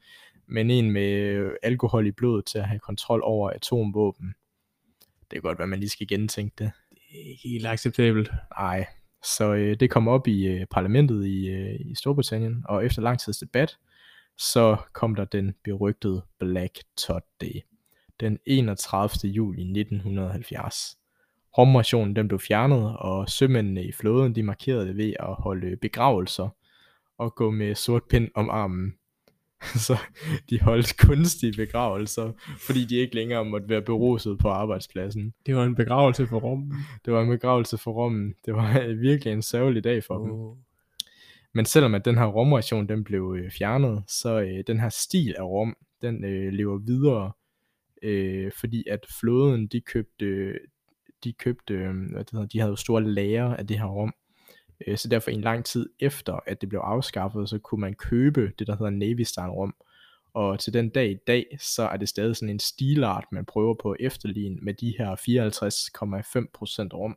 [0.48, 4.34] Men en med øh, alkohol i blodet til at have kontrol over atomvåben,
[5.20, 6.72] det kan godt være, man lige skal gentænke det.
[6.90, 8.30] Det er ikke helt acceptabelt.
[8.58, 8.86] Nej,
[9.22, 13.20] så øh, det kom op i øh, parlamentet i, øh, i Storbritannien, og efter lang
[13.20, 13.78] tids debat,
[14.38, 17.60] så kom der den berygtede Black Todd Day,
[18.20, 19.30] den 31.
[19.30, 20.98] juli 1970.
[21.58, 26.48] Romrationen den blev fjernet, og sømændene i flåden de markerede det ved at holde begravelser
[27.18, 28.94] og gå med sort pind om armen.
[29.86, 29.98] Så
[30.50, 32.32] de holdt kunstige begravelser,
[32.66, 35.34] fordi de ikke længere måtte være beruset på arbejdspladsen.
[35.46, 36.72] Det var en begravelse for Rom.
[37.04, 38.34] Det var en begravelse for Rom.
[38.46, 40.28] Det var virkelig en sørgelig dag for oh.
[40.28, 40.62] dem.
[41.54, 45.34] Men selvom at den her romration den blev øh, fjernet, så øh, den her stil
[45.38, 47.32] af rom, den øh, lever videre,
[48.02, 50.58] øh, fordi at flåden de købte
[51.24, 54.14] de købte, øh, hvad det hedder, de havde jo store lager af det her rum.
[54.86, 58.52] Øh, så derfor en lang tid efter, at det blev afskaffet, så kunne man købe
[58.58, 59.74] det, der hedder Navy Style rum.
[60.34, 63.74] Og til den dag i dag, så er det stadig sådan en stilart, man prøver
[63.74, 67.16] på at efterligne med de her 54,5% rum.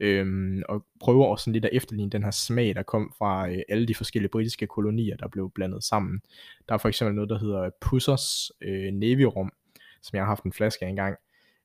[0.00, 3.58] Øhm, og prøver også sådan lidt at efterligne den her smag, der kom fra øh,
[3.68, 6.22] alle de forskellige britiske kolonier, der blev blandet sammen.
[6.68, 9.52] Der er for eksempel noget, der hedder Pussers øh, Navy Rum,
[10.02, 11.16] som jeg har haft en flaske af engang,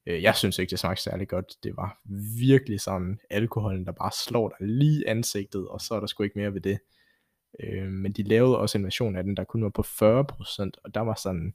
[0.05, 1.55] Øh, jeg synes ikke, det smagte særlig godt.
[1.63, 2.01] Det var
[2.39, 6.39] virkelig sådan alkoholen, der bare slår dig lige ansigtet, og så er der sgu ikke
[6.39, 6.79] mere ved det.
[7.59, 10.95] Øh, men de lavede også en version af den, der kun var på 40%, og
[10.95, 11.53] der var sådan,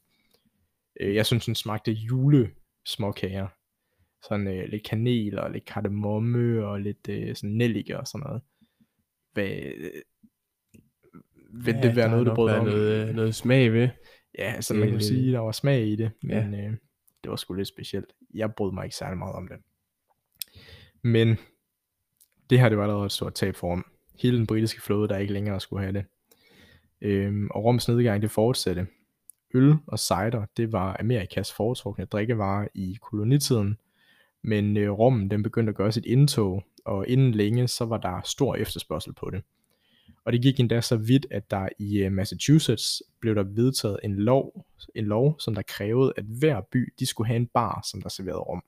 [1.00, 2.50] øh, jeg synes, den smagte jule
[2.87, 3.48] småkager.
[4.28, 8.42] Sådan øh, lidt kanel og lidt kardemomme og lidt øh, sådan nellike og sådan noget.
[9.32, 9.90] Hvad, øh,
[11.64, 12.64] vil ja, det være noget, du brød om?
[12.64, 13.88] Noget, noget smag ved.
[14.38, 16.66] Ja, altså man kan sige, der var smag i det, men ja.
[16.66, 16.76] øh,
[17.22, 18.12] det var sgu lidt specielt.
[18.35, 19.57] Jeg brød mig ikke særlig meget om det.
[21.02, 21.37] Men
[22.50, 23.85] det her, det var allerede et stort tab for Rom.
[24.18, 26.05] Hele den britiske flåde, der ikke længere skulle have det.
[27.00, 28.87] Øhm, og Roms nedgang, det fortsatte.
[29.55, 33.79] Øl og cider, det var Amerikas foretrukne drikkevarer i kolonitiden.
[34.42, 38.20] Men øh, Rom, den begyndte at gøre sit indtog, og inden længe, så var der
[38.24, 39.42] stor efterspørgsel på det.
[40.27, 44.17] Og det gik endda så vidt, at der i øh, Massachusetts blev der vedtaget en
[44.17, 48.03] lov, en lov, som der krævede, at hver by, de skulle have en bar, som
[48.03, 48.62] der serverede rum.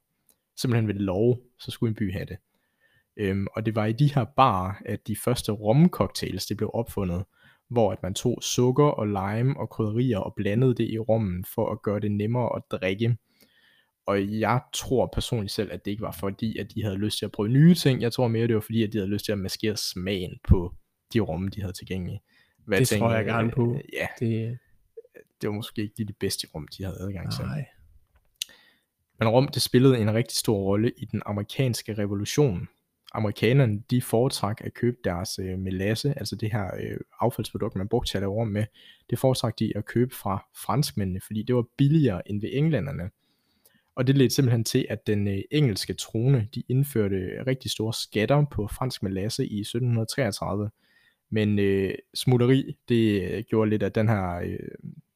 [0.56, 2.36] Simpelthen ved lov, så skulle en by have det.
[3.16, 7.24] Øhm, og det var i de her bar, at de første romcocktails, det blev opfundet,
[7.70, 11.72] hvor at man tog sukker og lime og krydderier og blandede det i rommen for
[11.72, 13.16] at gøre det nemmere at drikke.
[14.06, 17.24] Og jeg tror personligt selv, at det ikke var fordi, at de havde lyst til
[17.24, 18.02] at prøve nye ting.
[18.02, 20.74] Jeg tror mere, det var fordi, at de havde lyst til at maskere smagen på
[21.12, 22.22] de rum, de havde tilgængelige.
[22.64, 23.74] Hvad det tænker, tror jeg gerne på.
[23.74, 24.58] Øh, ja, det...
[25.40, 27.44] det var måske ikke de bedste rum, de havde adgang til.
[27.44, 27.66] Nej.
[29.18, 32.68] Men Rom, det spillede en rigtig stor rolle i den amerikanske revolution.
[33.14, 38.10] Amerikanerne, de foretrak at købe deres øh, melasse, altså det her øh, affaldsprodukt, man brugte
[38.10, 38.64] til at lave rum med,
[39.10, 43.10] det foretrak de at købe fra franskmændene, fordi det var billigere end ved englænderne.
[43.94, 48.44] Og det ledte simpelthen til, at den øh, engelske trone, de indførte rigtig store skatter
[48.50, 50.70] på fransk melasse i 1733,
[51.30, 54.58] men øh, smutteri, det øh, gjorde lidt, at den her øh,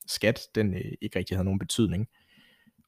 [0.06, 2.08] skat, den øh, ikke rigtig havde nogen betydning.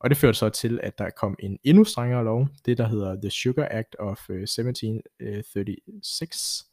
[0.00, 3.20] Og det førte så til, at der kom en endnu strengere lov, det der hedder
[3.20, 6.70] The Sugar Act of øh, 1736.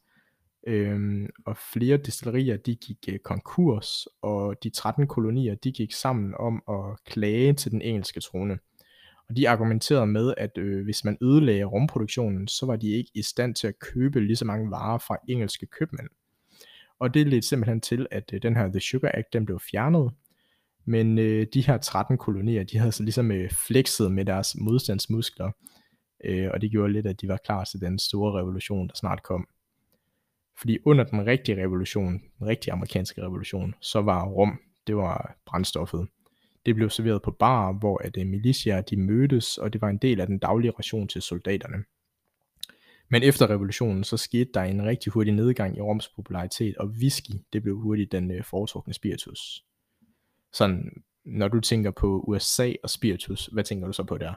[0.66, 5.92] Øh, øhm, og flere destillerier, de gik øh, konkurs, og de 13 kolonier, de gik
[5.92, 8.58] sammen om at klage til den engelske trone.
[9.28, 13.22] Og de argumenterede med, at øh, hvis man ødelagde rumproduktionen, så var de ikke i
[13.22, 16.08] stand til at købe lige så mange varer fra engelske købmænd.
[17.02, 20.12] Og det ledte simpelthen til, at øh, den her The Sugar Act, den blev fjernet.
[20.84, 25.50] Men øh, de her 13 kolonier, de havde så ligesom øh, flexet med deres modstandsmuskler.
[26.24, 29.22] Øh, og det gjorde lidt, at de var klar til den store revolution, der snart
[29.22, 29.48] kom.
[30.58, 36.08] Fordi under den rigtige revolution, den rigtige amerikanske revolution, så var rum, det var brændstoffet.
[36.66, 40.20] Det blev serveret på bar, hvor at øh, de mødtes, og det var en del
[40.20, 41.84] af den daglige ration til soldaterne.
[43.12, 47.34] Men efter revolutionen, så skete der en rigtig hurtig nedgang i Roms popularitet, og whisky,
[47.52, 49.64] det blev hurtigt den øh, foretrukne spiritus.
[50.52, 54.32] Sådan, når du tænker på USA og spiritus, hvad tænker du så på der?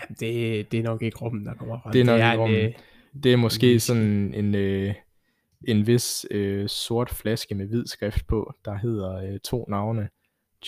[0.00, 1.92] Ja, det, det er nok ikke rummen, der kommer frem.
[1.92, 2.60] Det er nok det er ikke rummen.
[2.60, 2.72] Øh,
[3.22, 4.94] det er måske sådan en, øh,
[5.68, 10.08] en vis øh, sort flaske med hvid skrift på, der hedder øh, to navne.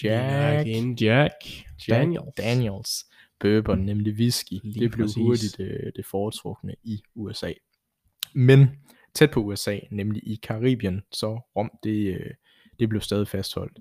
[0.05, 0.69] Jack,
[1.01, 1.35] Jack, Jack
[1.88, 2.35] Daniels.
[2.37, 3.10] Daniels
[3.40, 4.53] bourbon, nemlig whisky.
[4.62, 5.16] Lige det blev præcis.
[5.16, 7.53] hurtigt det, øh, det foretrukne i USA.
[8.35, 8.68] Men
[9.14, 12.31] tæt på USA, nemlig i Karibien, så Rom, det, øh,
[12.79, 13.79] det blev stadig fastholdt.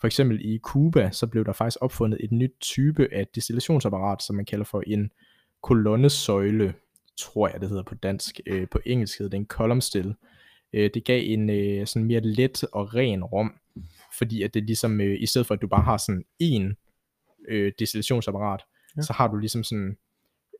[0.00, 4.36] For eksempel i Cuba, så blev der faktisk opfundet et nyt type af destillationsapparat, som
[4.36, 5.10] man kalder for en
[5.62, 6.74] kolonnesøjle,
[7.16, 8.40] tror jeg det hedder på dansk.
[8.46, 10.14] Øh, på engelsk hedder det en column still.
[10.72, 13.54] Øh, det gav en øh, sådan mere let og ren rom,
[14.18, 16.76] fordi at det ligesom, øh, i stedet for at du bare har sådan en
[17.48, 18.60] øh, destillationsapparat,
[18.96, 19.02] ja.
[19.02, 19.96] så har du ligesom sådan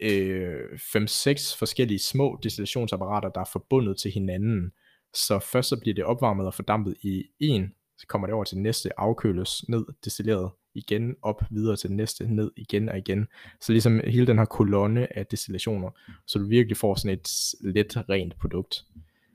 [0.01, 4.73] øh, 5-6 forskellige små destillationsapparater, der er forbundet til hinanden.
[5.15, 8.59] Så først så bliver det opvarmet og fordampet i en, så kommer det over til
[8.59, 13.27] næste, afkøles ned, destilleret igen, op, videre til næste, ned igen og igen.
[13.61, 15.91] Så ligesom hele den her kolonne af destillationer,
[16.27, 17.29] så du virkelig får sådan et
[17.61, 18.85] let, rent produkt.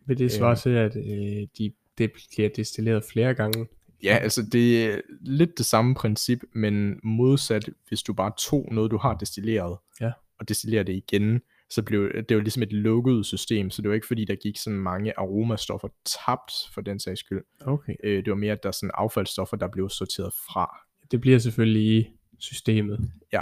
[0.05, 3.67] Vil det svare til, at øh, de, det bliver destilleret flere gange?
[4.03, 8.91] Ja, altså det er lidt det samme princip, men modsat, hvis du bare tog noget,
[8.91, 10.11] du har destilleret, Ja.
[10.39, 13.95] og destillerer det igen, så blev det var ligesom et lukket system, så det var
[13.95, 15.87] ikke fordi, der gik sådan mange aromastoffer
[16.25, 17.41] tabt for den sags skyld.
[17.61, 17.93] Okay.
[18.03, 20.77] Øh, det var mere, at der er sådan affaldsstoffer, der blev sorteret fra.
[21.11, 22.07] Det bliver selvfølgelig i
[22.39, 23.11] systemet.
[23.33, 23.41] Ja,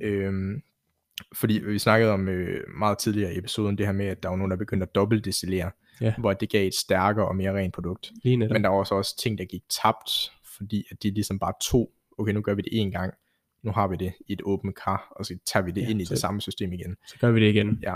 [0.00, 0.62] øhm,
[1.34, 4.36] fordi vi snakkede om øh, meget tidligere i episoden, det her med, at der var
[4.36, 6.14] nogen, der begyndte at dobbeltdestillere, Ja.
[6.18, 8.12] hvor det gav et stærkere og mere rent produkt.
[8.24, 8.52] Lige netop.
[8.52, 10.10] Men der var også, også ting, der gik tabt,
[10.56, 13.12] fordi at de ligesom bare tog, okay, nu gør vi det én gang,
[13.62, 16.00] nu har vi det i et åbent kar, og så tager vi det Ja, ind
[16.00, 16.96] i så- det samme system igen.
[17.06, 17.78] Så gør vi det igen.
[17.82, 17.94] Ja,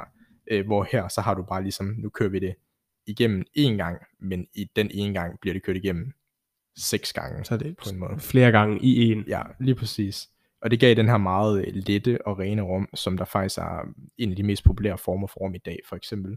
[0.50, 2.54] øh, hvor her, så har du bare ligesom, nu kører vi det
[3.06, 6.12] igennem én gang, men i den ene gang bliver det kørt igennem
[6.76, 8.18] seks gange Så er det på en måde.
[8.18, 9.24] flere gange i en.
[9.28, 10.28] Ja, lige præcis.
[10.62, 13.88] Og det gav den her meget øh, lette og rene rum, som der faktisk er
[14.18, 16.36] en af de mest populære former for rum i dag, for eksempel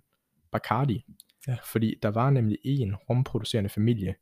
[0.51, 1.05] Bacardi.
[1.47, 1.57] Ja.
[1.71, 4.15] Fordi der var nemlig en rumproducerende familie,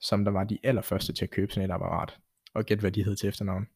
[0.00, 2.18] som der var de allerførste til at købe sådan et apparat.
[2.54, 3.66] Og gæt hvad de hed til efternavn.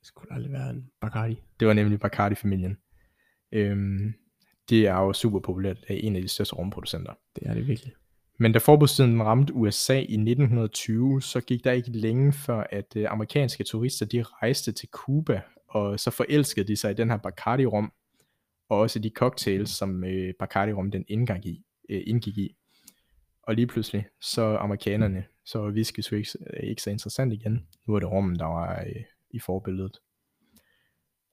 [0.00, 1.42] Det skulle aldrig være en Bacardi.
[1.60, 2.78] Det var nemlig Bacardi-familien.
[3.52, 4.14] Øhm,
[4.68, 7.12] det er jo super populært af en af de største rumproducenter.
[7.36, 7.92] Det er det virkelig.
[8.38, 13.06] Men da forbudstiden ramte USA i 1920, så gik der ikke længe før, at øh,
[13.10, 17.92] amerikanske turister de rejste til Cuba, og så forelskede de sig i den her Bacardi-rom,
[18.68, 22.56] og også de cocktails, som øh, Bacardi-rom den indgang i, øh, indgik i.
[23.42, 27.66] Og lige pludselig, så amerikanerne, så var whisky sgu ikke, øh, ikke så interessant igen.
[27.86, 29.98] Nu var det rummen, der var øh, i forbilledet.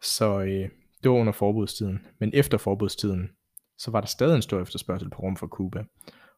[0.02, 0.70] Så øh,
[1.04, 2.08] det var under forbudstiden.
[2.20, 3.30] Men efter forbudstiden,
[3.78, 5.84] så var der stadig en stor efterspørgsel på rum fra Cuba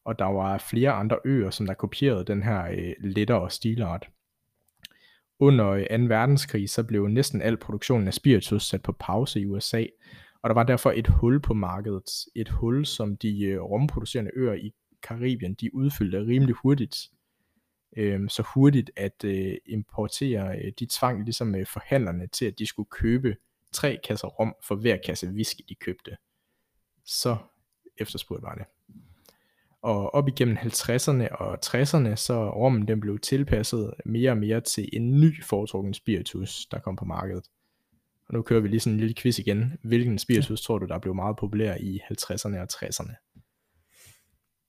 [0.06, 4.10] og der var flere andre øer, som der kopierede den her øh, lettere stilart.
[5.40, 6.06] Under øh, 2.
[6.06, 9.86] verdenskrig, så blev næsten al produktionen af spiritus sat på pause i USA,
[10.44, 12.10] og der var derfor et hul på markedet.
[12.36, 16.98] Et hul, som de øh, rumproducerende øer i Karibien, de udfyldte rimelig hurtigt.
[17.98, 22.66] Øhm, så hurtigt, at øh, importere, øh, de tvang ligesom øh, forhandlerne til, at de
[22.66, 23.36] skulle købe
[23.72, 26.18] tre kasser rom for hver kasse whisky, de købte.
[27.06, 27.38] Så
[27.98, 28.66] efterspurgt var det.
[29.82, 34.90] Og op igennem 50'erne og 60'erne, så rommen den blev tilpasset mere og mere til
[34.94, 37.46] en ny foretrukken spiritus, der kom på markedet.
[38.28, 39.78] Og nu kører vi lige sådan en lille quiz igen.
[39.84, 43.14] Hvilken spiritus tror du, der blev meget populær i 50'erne og 60'erne?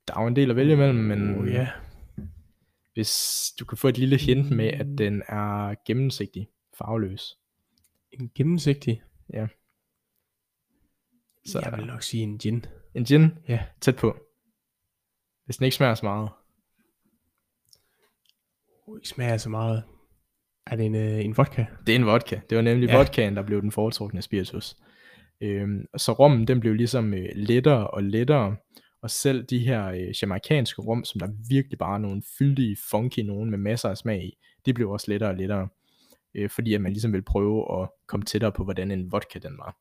[0.09, 1.69] Der er jo en del at vælge imellem, men Oh, ja.
[2.95, 7.39] hvis du kan få et lille hint med, at den er gennemsigtig, farveløs.
[8.13, 9.03] En gennemsigtig.
[9.33, 9.47] Ja.
[11.47, 12.65] Så jeg vil nok sige en gin.
[12.95, 13.65] en gin, Ja.
[13.81, 14.17] tæt på.
[15.45, 16.31] Hvis den ikke smager så meget.
[18.99, 19.83] Ikke smager så meget.
[20.67, 21.65] Er det en, øh, en vodka?
[21.87, 22.41] Det er en vodka.
[22.51, 22.97] Det var nemlig Ja.
[22.99, 24.77] vodkaen, der blev den foretrukne spiritus.
[25.41, 28.57] Øhm, så rommen, den blev ligesom øh, lettere og lettere,
[29.03, 33.19] og selv de her øh, jamaikanske rum, som der virkelig bare er nogle fyldige, funky
[33.21, 35.69] nogen med masser af smag i, de blev også lettere og lettere,
[36.35, 39.59] øh, fordi at man ligesom ville prøve at komme tættere på, hvordan en vodka den
[39.59, 39.77] var.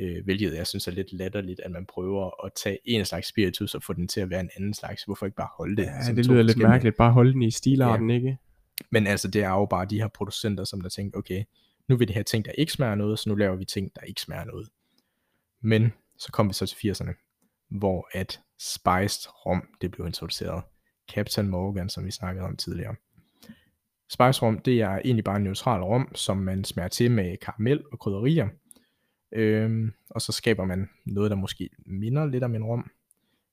[0.00, 3.74] Øh, hvilket jeg synes er lidt latterligt, at man prøver at tage en slags spiritus
[3.74, 5.04] og få den til at være en anden slags.
[5.04, 5.82] Hvorfor ikke bare holde det?
[6.08, 6.96] Ja, det lyder lidt mærkeligt.
[6.96, 8.16] Bare holde den i stilarten, ja.
[8.16, 8.38] ikke?
[8.90, 11.44] Men altså, det er jo bare de her producenter, som der tænker, okay,
[11.88, 14.00] nu vil det have ting, der ikke smager noget, så nu laver vi ting, der
[14.00, 14.68] ikke smager noget.
[15.62, 17.12] Men så kom vi så til 80'erne,
[17.78, 20.62] hvor at spiced rom, det blev introduceret.
[21.14, 22.94] Captain Morgan, som vi snakkede om tidligere.
[24.10, 27.84] Spiced rom, det er egentlig bare en neutral rom, som man smager til med karamel
[27.92, 28.48] og krydderier.
[29.32, 32.90] Øhm, og så skaber man noget, der måske minder lidt om en rom.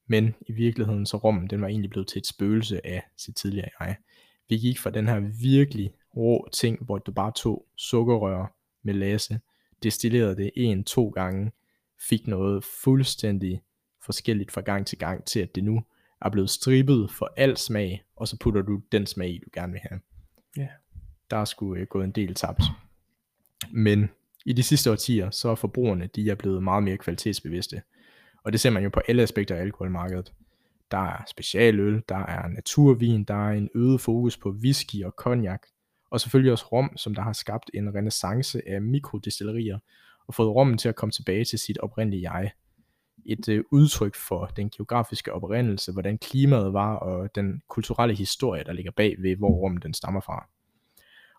[0.07, 3.69] Men i virkeligheden, så rommen, den var egentlig blevet til et spøgelse af sit tidligere
[3.79, 3.95] jeg.
[4.49, 9.39] Vi gik fra den her virkelig rå ting, hvor du bare tog sukkerrør med lasse,
[9.83, 11.51] destillerede det en, to gange,
[12.09, 13.61] fik noget fuldstændig
[14.05, 15.83] forskelligt fra gang til gang, til at det nu
[16.21, 19.71] er blevet strippet for al smag, og så putter du den smag i, du gerne
[19.71, 19.99] vil have.
[20.57, 20.67] Ja.
[21.31, 22.63] Der er sgu øh, gået en del tabt.
[23.71, 24.09] Men
[24.45, 27.81] i de sidste årtier, så er forbrugerne, de er blevet meget mere kvalitetsbevidste.
[28.43, 30.33] Og det ser man jo på alle aspekter af alkoholmarkedet.
[30.91, 35.61] Der er specialøl, der er naturvin, der er en øget fokus på whisky og cognac,
[36.09, 39.79] Og selvfølgelig også rom, som der har skabt en renaissance af mikrodestillerier,
[40.27, 42.51] og fået rommen til at komme tilbage til sit oprindelige jeg.
[43.25, 48.73] Et øh, udtryk for den geografiske oprindelse, hvordan klimaet var, og den kulturelle historie, der
[48.73, 50.47] ligger bag ved, hvor rommen den stammer fra.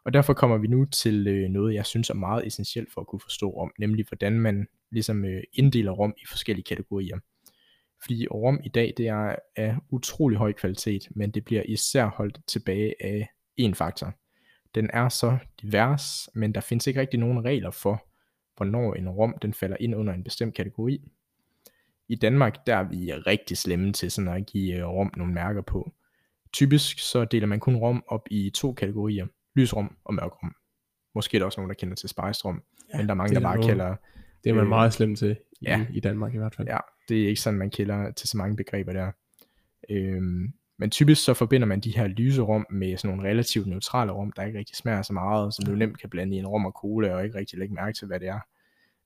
[0.04, 3.06] Og derfor kommer vi nu til øh, noget, jeg synes er meget essentielt for at
[3.06, 7.18] kunne forstå om, nemlig hvordan man ligesom øh, inddeler Rom i forskellige kategorier.
[8.02, 12.38] Fordi Rom i dag, det er af utrolig høj kvalitet, men det bliver især holdt
[12.46, 14.14] tilbage af en faktor.
[14.74, 18.06] Den er så divers, men der findes ikke rigtig nogen regler for,
[18.56, 21.11] hvornår en rom den falder ind under en bestemt kategori.
[22.08, 25.62] I Danmark der er vi rigtig slemme til sådan at give øh, rom nogle mærker
[25.62, 25.92] på.
[26.52, 30.54] Typisk så deler man kun rom op i to kategorier, lysrum og mørkrum.
[31.14, 33.40] Måske er der også nogen, der kender til spejstrum, ja, men der er mange, der
[33.40, 33.68] bare noget.
[33.68, 33.96] kalder...
[34.48, 36.68] Det er man øh, meget slem til i, ja, i Danmark i hvert fald.
[36.68, 39.11] Ja, det er ikke sådan, man kender til så mange begreber der.
[39.90, 44.12] Øhm, men typisk så forbinder man de her lyse rum med sådan nogle relativt neutrale
[44.12, 46.66] rum, der ikke rigtig smager så meget, som du nemt kan blande i en rum
[46.66, 48.40] og cola, og ikke rigtig lægge mærke til, hvad det er.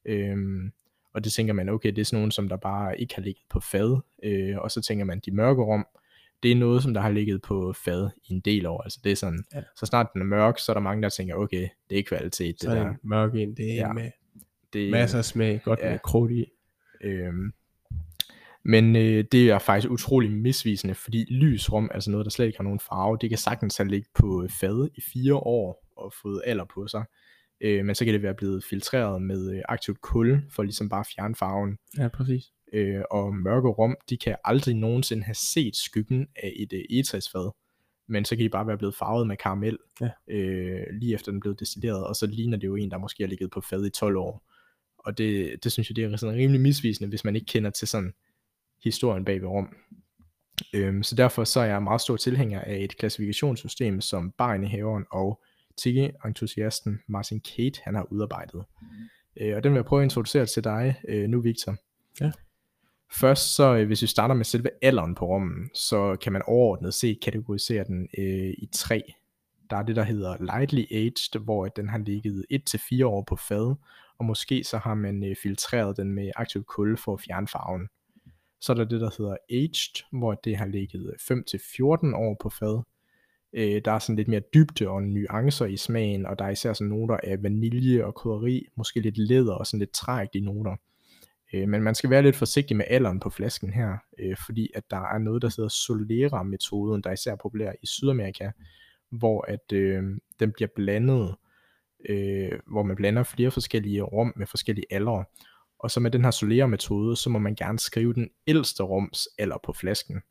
[0.04, 0.72] Øhm,
[1.14, 3.44] og det tænker man, okay, det er sådan nogle, som der bare ikke har ligget
[3.50, 4.00] på fad.
[4.22, 5.86] Øh, og så tænker man, de mørke rum,
[6.42, 8.82] det er noget, som der har ligget på fad i en del år.
[8.82, 9.62] Altså det er sådan, ja.
[9.76, 12.60] så snart den er mørk, så er der mange, der tænker, okay, det er kvalitet.
[12.60, 12.94] Så det der.
[13.02, 14.10] mørk ind, det er ja, med
[14.72, 16.46] det, masser af smag, godt ja, med krudt i.
[17.04, 17.52] Øhm,
[18.64, 22.64] men øh, det er faktisk utrolig misvisende, fordi lysrum, altså noget, der slet ikke har
[22.64, 26.64] nogen farve, det kan sagtens have ligget på fad i fire år og fået alder
[26.74, 27.04] på sig.
[27.60, 31.00] Øh, men så kan det være blevet filtreret med øh, aktivt kul, for ligesom bare
[31.00, 31.78] at fjerne farven.
[31.98, 32.44] Ja, præcis.
[32.72, 37.50] Øh, og mørke rum, de kan aldrig nogensinde have set skyggen af et øh, etræsfad.
[38.08, 40.10] Men så kan de bare være blevet farvet med karamel, ja.
[40.30, 43.28] øh, lige efter den blev destilleret, og så ligner det jo en, der måske har
[43.28, 44.51] ligget på fad i 12 år.
[45.04, 47.88] Og det, det synes jeg, det er sådan rimelig misvisende, hvis man ikke kender til
[47.88, 48.12] sådan
[48.84, 49.68] historien bag ved rum.
[50.74, 55.42] Øhm, så derfor så er jeg meget stor tilhænger af et klassifikationssystem, som barindehaveren og
[55.76, 58.64] tigge-entusiasten Martin Kate han har udarbejdet.
[59.40, 61.76] Øh, og den vil jeg prøve at introducere til dig øh, nu, Victor.
[62.20, 62.32] Ja.
[63.12, 66.94] Først så, øh, hvis vi starter med selve alderen på rummen, så kan man overordnet
[66.94, 69.02] set kategorisere den øh, i tre.
[69.70, 73.74] Der er det, der hedder lightly aged, hvor den har ligget 1-4 år på fad,
[74.18, 77.88] og måske så har man øh, filtreret den med aktiv kul for at fjerne farven.
[78.60, 82.50] Så er der det, der hedder aged, hvor det har ligget øh, 5-14 år på
[82.50, 82.82] fad.
[83.52, 86.72] Øh, der er sådan lidt mere dybde og nuancer i smagen, og der er især
[86.72, 90.76] sådan noter af vanilje og krydderi, måske lidt læder og sådan lidt træagtige noter.
[91.54, 94.84] Øh, men man skal være lidt forsigtig med alderen på flasken her, øh, fordi at
[94.90, 98.50] der er noget, der hedder Solera-metoden, der er især populær i Sydamerika,
[99.10, 100.02] hvor at øh,
[100.40, 101.34] den bliver blandet,
[102.08, 105.24] øh, hvor man blander flere forskellige rum med forskellige aldre.
[105.78, 109.58] Og så med den her Solera-metode, så må man gerne skrive den ældste rums alder
[109.64, 110.22] på flasken.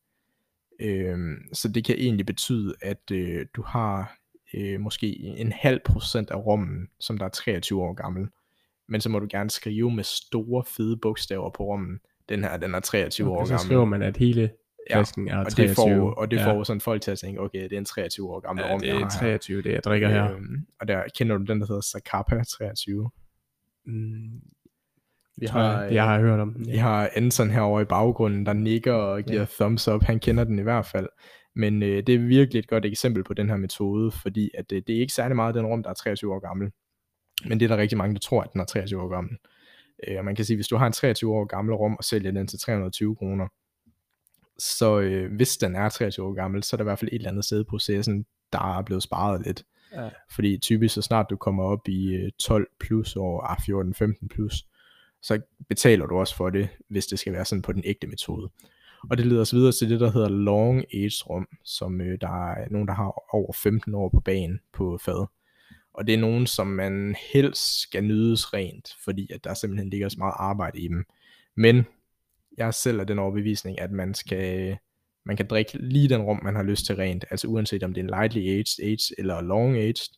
[0.80, 1.18] Øh,
[1.54, 4.18] så det kan egentlig betyde, at øh, du har
[4.54, 8.28] øh, måske en halv procent af rummen, som der er 23 år gammel.
[8.88, 12.00] Men så må du gerne skrive med store, fede bogstaver på rummen.
[12.30, 13.60] Den her, den er 23 okay, år gammel.
[13.60, 14.52] så skriver man, at hele
[14.92, 15.58] flasken ja, er 23.
[15.58, 16.52] Og det får, og det ja.
[16.52, 18.80] får sådan folk til at tænke, okay, det er en 23 år gammel ja, rum,
[18.80, 20.32] det er 23, det jeg drikker her.
[20.32, 23.10] Øhm, og der kender du den, der hedder Zacapa 23.
[23.86, 24.42] Mm,
[25.38, 26.66] vi har, jeg, jeg har hørt om den.
[26.66, 26.72] Ja.
[26.72, 29.46] Vi har Anson herovre i baggrunden, der nikker og giver ja.
[29.60, 30.04] thumbs up.
[30.04, 31.08] Han kender den i hvert fald.
[31.56, 34.82] Men øh, det er virkelig et godt eksempel på den her metode, fordi at, øh,
[34.88, 36.72] det er ikke særlig meget den rum, der er 23 år gammel.
[37.46, 39.38] Men det er der rigtig mange, der tror, at den er 23 år gammel.
[40.08, 42.32] Øh, og man kan sige, hvis du har en 23 år gammel rum og sælger
[42.32, 43.48] den til 320 kroner,
[44.62, 47.16] så øh, hvis den er 23 år gammel, så er der i hvert fald et
[47.16, 49.64] eller andet sted på processen, der er blevet sparet lidt.
[49.94, 50.10] Ja.
[50.32, 54.66] Fordi typisk så snart du kommer op i 12 øh, plus 14-15 ah, plus,
[55.22, 58.50] så betaler du også for det, hvis det skal være sådan på den ægte metode.
[59.10, 62.52] Og det leder os videre til det, der hedder long age rum, som øh, der
[62.52, 65.28] er nogen, der har over 15 år på banen på fad.
[65.94, 70.10] Og det er nogen, som man helst skal nydes rent, fordi at der simpelthen ligger
[70.10, 71.06] så meget arbejde i dem.
[71.56, 71.86] Men
[72.62, 74.78] jeg er selv af den overbevisning, at man skal
[75.26, 78.02] man kan drikke lige den rum, man har lyst til rent, altså uanset om det
[78.02, 80.10] er en lightly aged, aged eller long aged,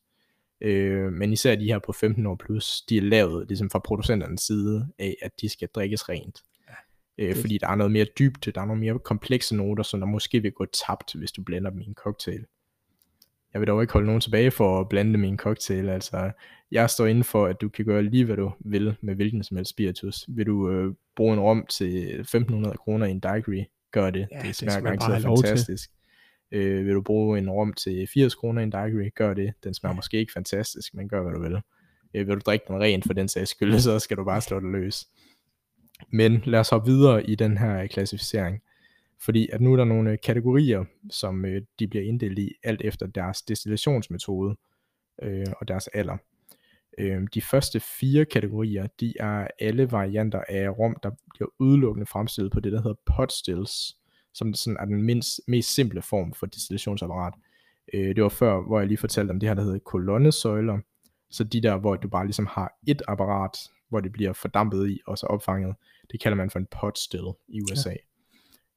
[0.63, 4.41] Øh, men især de her på 15 år plus, de er lavet ligesom fra producenternes
[4.41, 6.39] side af, at de skal drikkes rent.
[6.69, 10.00] Ja, øh, fordi der er noget mere dybde, der er nogle mere komplekse noter, som
[10.00, 12.46] der måske vil gå tabt, hvis du blander dem i en cocktail.
[13.54, 15.89] Jeg vil dog ikke holde nogen tilbage for at blande dem i en cocktail.
[15.89, 16.31] Altså,
[16.71, 19.58] jeg står inden for, at du kan gøre lige, hvad du vil med hvilken som
[19.58, 20.25] helst spiritus.
[20.27, 24.27] Vil du øh, bruge en rom til 1500 kroner i en daiquiri, gør det.
[24.31, 25.91] Ja, det smager garanteret fantastisk.
[26.51, 29.53] Øh, vil du bruge en rom til 80 kroner i en daiquiri, gør det.
[29.63, 31.61] Den smager måske ikke fantastisk, men gør hvad du vil.
[32.13, 34.59] Øh, vil du drikke den rent for den sags skyld, så skal du bare slå
[34.59, 35.07] det løs.
[36.09, 38.61] Men lad os hoppe videre i den her klassificering.
[39.25, 43.07] Fordi at nu er der nogle kategorier, som øh, de bliver inddelt i alt efter
[43.07, 44.55] deres destillationsmetode.
[45.21, 46.17] øh, og deres alder.
[46.98, 52.52] Øh, de første fire kategorier, de er alle varianter af rom, der bliver udelukkende fremstillet
[52.52, 53.98] på det, der hedder pot stills,
[54.33, 57.33] som sådan er den mindst, mest simple form for destillationsapparat.
[57.94, 60.79] Øh, det var før, hvor jeg lige fortalte om det her, der hedder kolonnesøjler,
[61.29, 63.58] så de der, hvor du bare ligesom har et apparat,
[63.89, 65.75] hvor det bliver fordampet i, og så opfanget,
[66.12, 67.89] det kalder man for en pot still i USA.
[67.89, 67.96] Ja.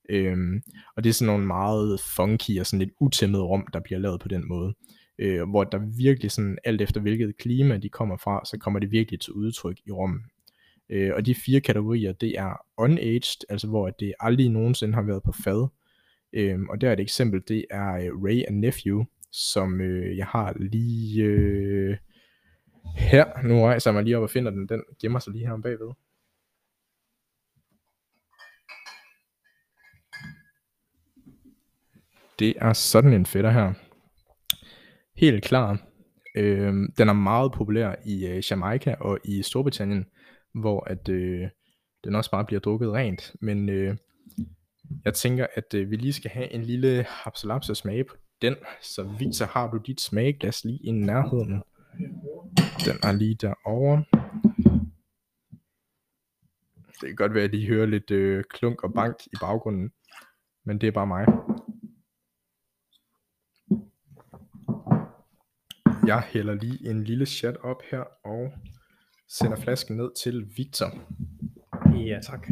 [0.09, 0.63] Øhm,
[0.97, 4.21] og det er sådan nogle meget funky og sådan lidt utæmmede rum, der bliver lavet
[4.21, 4.75] på den måde.
[5.19, 8.91] Øh, hvor der virkelig sådan, alt efter hvilket klima de kommer fra, så kommer det
[8.91, 10.23] virkelig til udtryk i rummet.
[10.91, 15.23] Øh, og de fire kategorier, det er unaged, altså hvor det aldrig nogensinde har været
[15.23, 15.69] på fad.
[16.33, 20.27] Øh, og der er et eksempel, det er øh, Ray and Nephew, som øh, jeg
[20.27, 21.97] har lige øh,
[22.97, 23.43] her.
[23.43, 24.69] Nu rejser jeg mig lige op og finder den.
[24.69, 25.93] Den gemmer sig lige her bagved.
[32.39, 33.86] Det er sådan en fætter her.
[35.17, 35.79] Helt klar.
[36.35, 40.05] Øh, den er meget populær i øh, Jamaica og i Storbritannien,
[40.55, 41.49] hvor at øh,
[42.05, 43.35] den også bare bliver drukket rent.
[43.41, 43.97] Men øh,
[45.05, 48.55] jeg tænker, at øh, vi lige skal have en lille hapsalapsa smage på den.
[48.83, 51.63] Så viser har du dit smagglas lige i nærheden?
[52.85, 54.05] Den er lige derovre.
[57.01, 59.91] Det kan godt være, at I hører lidt øh, klunk og bank i baggrunden,
[60.65, 61.27] men det er bare mig.
[66.07, 68.53] Jeg hælder lige en lille chat op her og
[69.29, 70.87] sender flasken ned til Victor.
[72.07, 72.49] Ja, tak.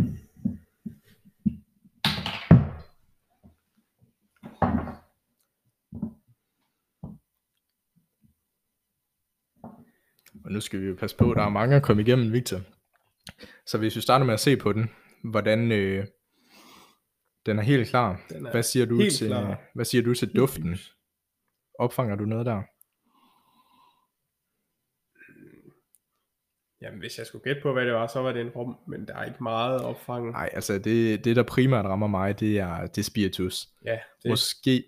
[10.44, 12.60] Og nu skal vi jo passe på, der er mange at komme igennem, Victor.
[13.66, 14.90] Så hvis vi starter med at se på den,
[15.24, 16.06] hvordan øh,
[17.46, 18.20] den er helt klar.
[18.28, 19.62] Den er hvad siger du til klar.
[19.74, 20.78] hvad siger du til duften?
[21.78, 22.62] Opfanger du noget der?
[26.84, 29.06] Jamen, hvis jeg skulle gætte på, hvad det var, så var det en rum, men
[29.08, 30.32] der er ikke meget opfanget.
[30.32, 33.68] Nej, altså det, det der primært rammer mig, det er, det er spiritus.
[33.84, 34.28] Ja, Det.
[34.28, 34.84] Måske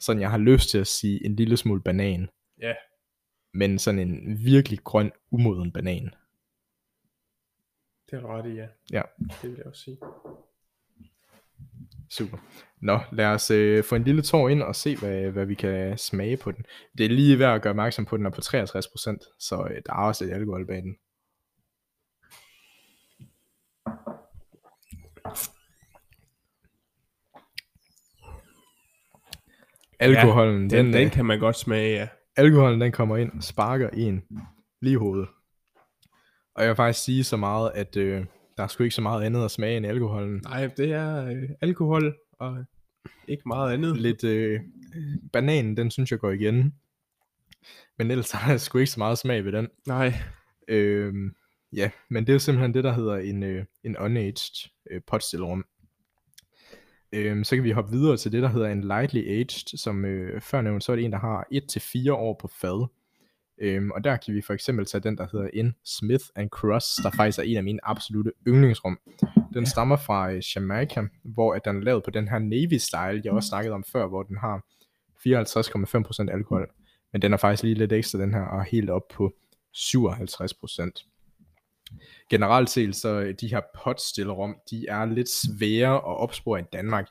[0.00, 2.28] sådan, jeg har lyst til at sige en lille smule banan,
[2.60, 2.74] ja,
[3.54, 6.10] men sådan en virkelig grøn, umoden banan.
[8.10, 8.66] det er ret i, ja.
[8.92, 9.02] Ja.
[9.42, 9.98] Det vil jeg også sige.
[12.10, 12.38] Super.
[12.80, 15.98] Nå, lad os øh, få en lille tår ind og se, hvad, hvad vi kan
[15.98, 16.64] smage på den.
[16.98, 19.82] Det er lige værd at gøre opmærksom på, at den er på 63%, så øh,
[19.86, 20.96] der er også lidt alkohol bag den.
[30.02, 32.08] Alkoholen, Den, den, den øh, kan man godt smage, ja.
[32.36, 34.22] alkoholen den kommer ind og sparker en
[34.82, 35.28] lige i hovedet.
[36.54, 38.24] Og jeg vil faktisk sige så meget, at øh,
[38.56, 40.40] der er sgu ikke så meget andet at smage end alkoholen.
[40.44, 42.64] Nej, det er øh, alkohol og
[43.28, 43.96] ikke meget andet.
[43.96, 44.60] Lidt øh,
[45.32, 46.74] bananen, den synes jeg går igen.
[47.98, 49.68] Men ellers er der sgu ikke så meget smag ved den.
[49.86, 50.14] Nej,
[50.68, 51.34] Øhm,
[51.72, 55.64] ja, men det er simpelthen det, der hedder en, øh, en unaged øh, potstillerum.
[57.12, 60.40] Øhm, så kan vi hoppe videre til det, der hedder en lightly aged, som øh,
[60.40, 62.86] før nævnt, så er det en, der har 1-4 år på fad.
[63.58, 66.94] Øhm, og der kan vi for eksempel tage den, der hedder en Smith and Cross,
[66.94, 68.98] der faktisk er en af mine absolute yndlingsrum.
[69.54, 73.22] Den stammer fra øh, Jamaica, hvor at den er lavet på den her Navy Style,
[73.24, 74.64] jeg også snakkede om før, hvor den har
[75.26, 76.70] 54,5% alkohol.
[77.12, 79.32] Men den er faktisk lige lidt ekstra, den her, og helt op på
[79.76, 81.11] 57%.
[82.30, 87.08] Generelt set, så øh, de her potstillerum, de er lidt svære at opspore i Danmark,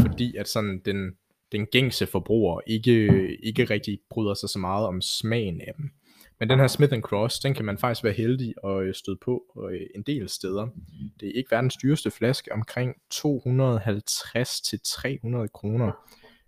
[0.00, 1.12] fordi at sådan den,
[1.52, 5.90] den gængse forbruger ikke, ikke rigtig bryder sig så meget om smagen af dem.
[6.40, 9.42] Men den her Smith Cross, den kan man faktisk være heldig at øh, støde på
[9.70, 10.68] øh, en del steder.
[11.20, 15.92] Det er ikke verdens dyreste flaske, omkring 250-300 kroner.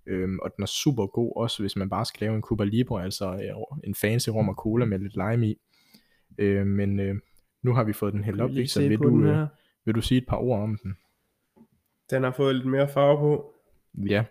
[0.07, 3.03] Øhm, og den er super god, også hvis man bare skal lave en Cuba Libre,
[3.03, 3.55] altså
[3.85, 5.57] en fancy rum og cola med lidt lime i.
[6.39, 7.15] Øh, men øh,
[7.65, 9.47] nu har vi fået den hældt op, så vil du, den øh, her.
[9.85, 10.97] vil du sige et par ord om den?
[12.11, 13.55] Den har fået lidt mere farve på.
[14.09, 14.25] Ja,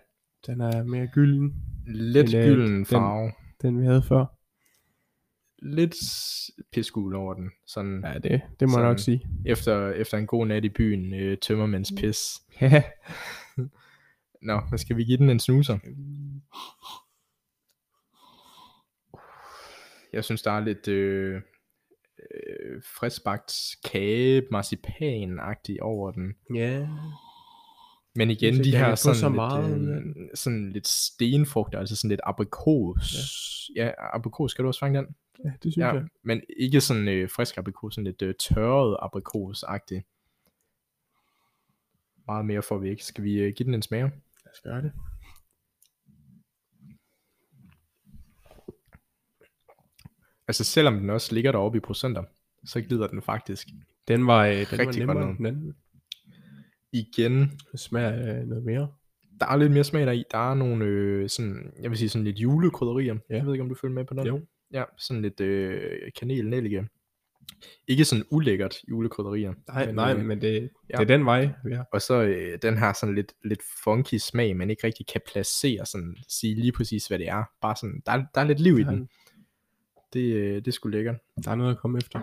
[0.46, 1.54] Den er mere gylden,
[1.86, 3.32] lidt Den, øh, gylden den- farve.
[3.62, 4.24] den vi havde før.
[5.62, 5.94] Lidt
[6.72, 7.50] piskul over den.
[7.66, 9.26] Sådan Ja, det, det må jeg nok sige.
[9.46, 12.42] efter, efter en god nat i byen, øh, tømmermænds pis.
[12.60, 12.82] Ja.
[14.42, 15.78] Nå, hvad skal vi give den en snuser?
[20.12, 21.40] Jeg synes, der er lidt øh,
[22.34, 26.34] øh, friskbagt kage, marcipan-agtig over den.
[26.54, 26.88] ja.
[28.16, 32.20] Men igen, synes de her sådan, så meget øh, sådan lidt stenfrugter, altså sådan lidt
[32.24, 33.14] aprikos.
[33.76, 35.06] Ja, ja aprikos, skal du også fange den?
[35.44, 36.04] ja, det synes Ja, jeg.
[36.22, 40.02] men ikke sådan øh, frisk aprikos, sådan lidt øh, tørret aprikos-agtig.
[42.26, 43.04] Meget mere får vi ikke.
[43.04, 44.00] Skal vi øh, give den en smag?
[44.02, 44.92] Lad os gøre det.
[50.48, 52.22] Altså selvom den også ligger deroppe i procenter,
[52.64, 53.68] så glider den faktisk
[54.08, 55.26] Den var, øh, den var Rigtig godt ned.
[55.28, 55.74] end den anden.
[56.92, 57.32] igen.
[57.32, 58.88] Den smager øh, noget mere.
[59.40, 60.24] Der er lidt mere smag deri.
[60.30, 63.14] Der er nogle, øh, sådan, jeg vil sige sådan lidt julekrydderier.
[63.30, 63.36] Ja.
[63.36, 64.26] Jeg ved ikke, om du følger med på den?
[64.26, 64.40] Jo.
[64.72, 65.90] Ja, sådan lidt øh,
[66.20, 66.84] kanel, nellike.
[67.88, 69.54] Ikke sådan ulækkert julekrydderier.
[69.68, 70.96] Nej, men, nej, øh, men det, ja.
[70.96, 71.84] det er den vej, er.
[71.92, 75.86] Og så øh, den her sådan lidt, lidt funky smag, man ikke rigtig kan placere,
[75.86, 77.44] sådan sige lige præcis, hvad det er.
[77.60, 79.08] Bare sådan, der, er- der er lidt liv i Der den.
[80.14, 81.16] Det, øh, det er sgu lækkert.
[81.44, 82.20] Der er noget at komme efter.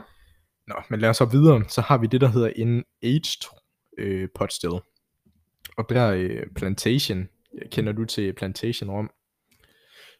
[0.68, 1.64] Nå, men lad os så videre.
[1.70, 3.48] Så har vi det, der hedder en aged
[3.98, 4.74] øh, pot still.
[5.78, 7.28] Og der er øh, Plantation.
[7.72, 9.12] Kender du til Plantation rom?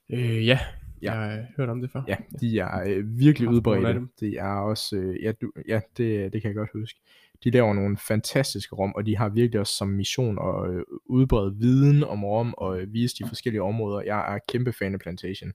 [0.10, 0.60] Øh, ja,
[1.02, 1.12] Ja.
[1.12, 2.02] jeg har hørt om det før.
[2.08, 3.88] Ja, de er øh, virkelig udbredte.
[4.20, 7.00] Det er også, øh, ja, du, ja det, det kan jeg godt huske.
[7.44, 11.56] De laver nogle fantastiske rom, og de har virkelig også som mission at øh, udbrede
[11.56, 14.02] viden om rom og øh, vise de forskellige områder.
[14.02, 15.52] Jeg er kæmpe fan af Plantation.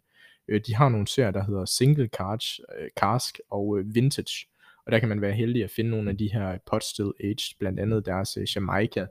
[0.49, 4.47] Øh, de har nogle serier, der hedder Single Cask, øh, Cask og øh, Vintage.
[4.86, 7.59] Og der kan man være heldig at finde nogle af de her pot still aged,
[7.59, 9.07] blandt andet deres øh, Jamaica,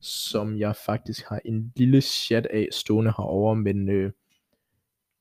[0.00, 4.12] som jeg faktisk har en lille chat af stående herovre, men øh,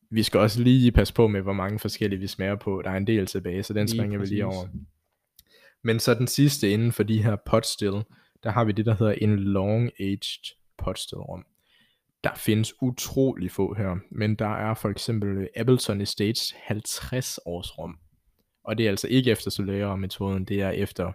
[0.09, 2.81] vi skal også lige passe på med, hvor mange forskellige vi smager på.
[2.85, 4.57] Der er en del tilbage, så den Lige springer vi lige præcis.
[4.57, 4.67] over.
[5.83, 8.03] Men så den sidste inden for de her pot still,
[8.43, 11.45] der har vi det, der hedder en long aged pot still rom.
[12.23, 17.77] Der findes utrolig få her, men der er for eksempel øh, Appleton Estates 50 års
[17.77, 17.97] rom.
[18.63, 21.11] Og det er altså ikke efter Solera-metoden, det er efter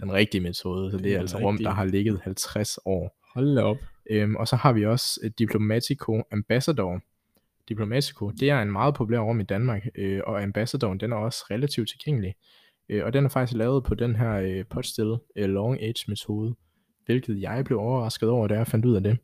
[0.00, 1.74] den rigtige metode, så det er Den altså rom, der rigtige.
[1.74, 3.18] har ligget 50 år.
[3.34, 3.76] Hold op.
[4.10, 7.00] Øhm, og så har vi også øh, Diplomatico Ambassador.
[7.68, 11.44] Diplomatico, det er en meget populær rum i Danmark, øh, og Ambassadoren, den er også
[11.50, 12.34] relativt tilgængelig.
[12.88, 16.54] Øh, og den er faktisk lavet på den her øh, potstill øh, long age metode,
[17.06, 19.18] hvilket jeg blev overrasket over, da jeg fandt ud af det.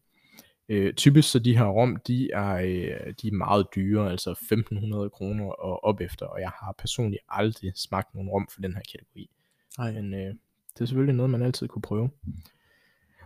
[0.69, 5.11] Øh, typisk så de her rom, de er, øh, de er meget dyre, altså 1500
[5.11, 8.83] kroner og op efter, og jeg har personligt aldrig smagt nogen rom for den her
[8.93, 9.31] kategori.
[9.79, 9.93] Nej.
[9.93, 10.35] Men øh,
[10.75, 12.11] det er selvfølgelig noget, man altid kunne prøve.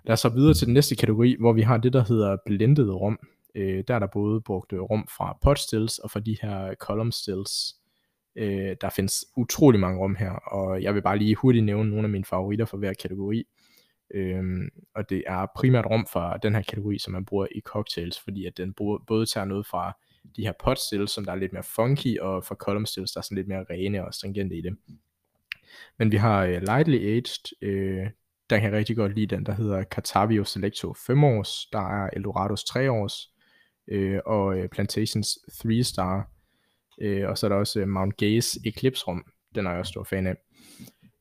[0.04, 2.90] Lad os så videre til den næste kategori, hvor vi har det, der hedder blended
[2.90, 3.18] rum.
[3.54, 6.74] Øh, der er der både brugt øh, rum fra pot stills og fra de her
[6.74, 7.74] column stills.
[8.36, 12.04] Øh, der findes utrolig mange rum her, og jeg vil bare lige hurtigt nævne nogle
[12.04, 13.44] af mine favoritter for hver kategori.
[14.14, 18.20] Øhm, og det er primært rum fra den her kategori, som man bruger i cocktails,
[18.20, 19.96] fordi at den bruger, både tager noget fra
[20.36, 23.20] de her pot stills, som der er lidt mere funky, og fra column stills, der
[23.20, 24.76] er sådan lidt mere rene og stringente i det.
[25.98, 28.06] Men vi har øh, lightly aged, øh,
[28.50, 32.10] der kan jeg rigtig godt lide den, der hedder Catavio Selecto 5 års, der er
[32.12, 33.32] Eldorados 3 års,
[33.88, 36.30] øh, og øh, Plantations 3 star,
[37.00, 39.90] øh, og så er der også øh, Mount Gay's Eclipse rum, den er jeg også
[39.90, 40.36] stor fan af.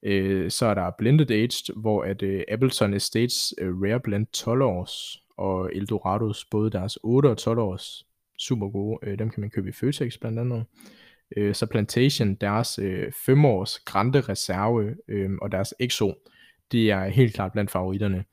[0.04, 4.62] Øh, så er der Blended Aged, hvor at øh, Appleton Estates øh, Rare Blend 12
[4.62, 8.06] års, og Eldorados, både deres 8 og 12 års,
[8.40, 10.66] super gode, øh, dem kan man købe i Føtex blandt andet.
[11.38, 16.14] Øh, så Plantation, deres øh, 5 års Grande Reserve øh, og deres EXO,
[16.72, 18.26] det er helt klart blandt favoritterne.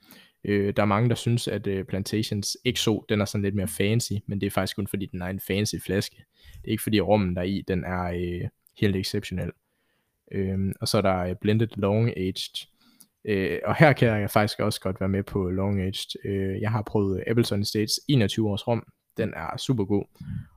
[0.45, 3.69] Øh, der er mange, der synes, at øh, Plantations XO, den er sådan lidt mere
[3.69, 6.17] fancy, men det er faktisk kun fordi, den er en fancy flaske.
[6.55, 8.49] Det er ikke fordi rummen der i, den er øh,
[8.81, 9.51] helt exceptionel.
[10.35, 12.67] Øh, og så er der øh, Blended Long Aged.
[13.25, 16.25] Øh, og her kan jeg faktisk også godt være med på Long Aged.
[16.25, 18.87] Øh, jeg har prøvet øh, Appleton Estates 21 års rum.
[19.17, 20.05] Den er super god.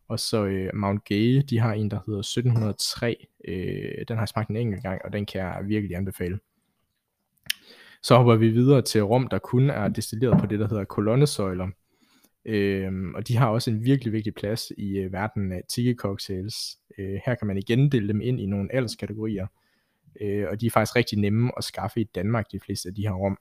[0.07, 3.27] Og så øh, Mount Gay, de har en, der hedder 1703.
[3.47, 6.39] Øh, den har jeg smagt en enkelt gang, og den kan jeg virkelig anbefale.
[8.03, 11.67] Så hopper vi videre til rum, der kun er destilleret på det, der hedder kolonnesøjler.
[12.45, 16.55] Øhm, og de har også en virkelig vigtig plads i øh, verden af tiki cocktails.
[16.97, 19.47] Øh, her kan man igen dele dem ind i nogle alderskategorier.
[20.21, 23.01] Øh, og de er faktisk rigtig nemme at skaffe i Danmark, de fleste af de
[23.01, 23.37] her rum.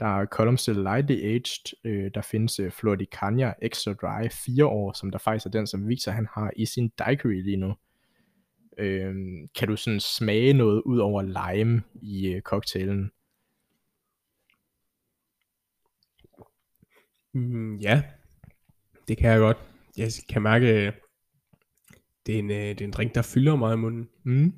[0.00, 4.92] Der er Column Still Lightly Aged, øh, der findes øh, Floricania Extra Dry 4 år,
[4.92, 7.74] som der faktisk er den, som Victor han har i sin daiquiri lige nu.
[8.78, 9.14] Øh,
[9.58, 13.10] kan du sådan smage noget ud over lime i øh, cocktailen?
[17.34, 18.02] Mm, ja,
[19.08, 19.56] det kan jeg godt.
[19.96, 20.92] Jeg kan mærke, øh,
[22.26, 24.08] det er en, øh, det er en drink, der fylder meget i munden.
[24.24, 24.52] Mm.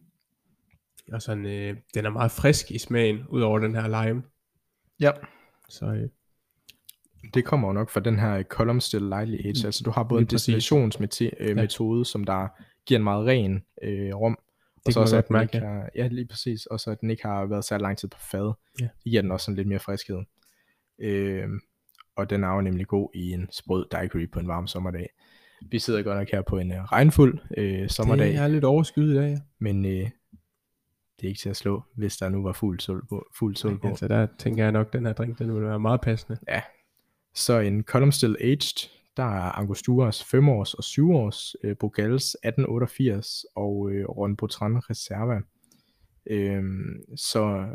[1.13, 4.23] Og sådan, øh, den er meget frisk i smagen, udover den her lime.
[5.01, 5.11] Ja.
[5.69, 6.09] Så øh,
[7.35, 9.63] Det kommer jo nok fra den her Column Still Lightly Age.
[9.63, 12.05] Mm, Altså du har både en destillationsmetode, ja.
[12.05, 12.49] som der
[12.87, 14.39] giver en meget ren øh, rum.
[14.77, 16.67] Og Det så kan man også, at den ikke har, ja, lige præcis.
[16.67, 18.53] Og så at den ikke har været særlig lang tid på fad.
[18.81, 18.85] Ja.
[18.85, 20.19] Det giver den også sådan lidt mere friskhed.
[20.99, 21.49] Øh,
[22.17, 25.09] og den er jo nemlig god i en sprød daiquiri på en varm sommerdag.
[25.71, 29.15] Vi sidder godt nok her på en uh, regnfuld øh, sommerdag, det er lidt overskyet
[29.15, 29.39] i dag, ja.
[29.59, 30.11] men øh,
[31.21, 33.27] det er ikke til at slå, hvis der nu var fuld sol på.
[33.39, 33.89] Fuld sol på.
[33.89, 36.39] Altså der tænker jeg nok, at den her drink, den vil være meget passende.
[37.35, 42.25] Så en Column Still Aged, der er Angosturas 5 års og 7 års, øh, Bogals
[42.35, 45.41] 1888 og øh, Ron Botran Reserva.
[46.27, 47.67] Øhm, så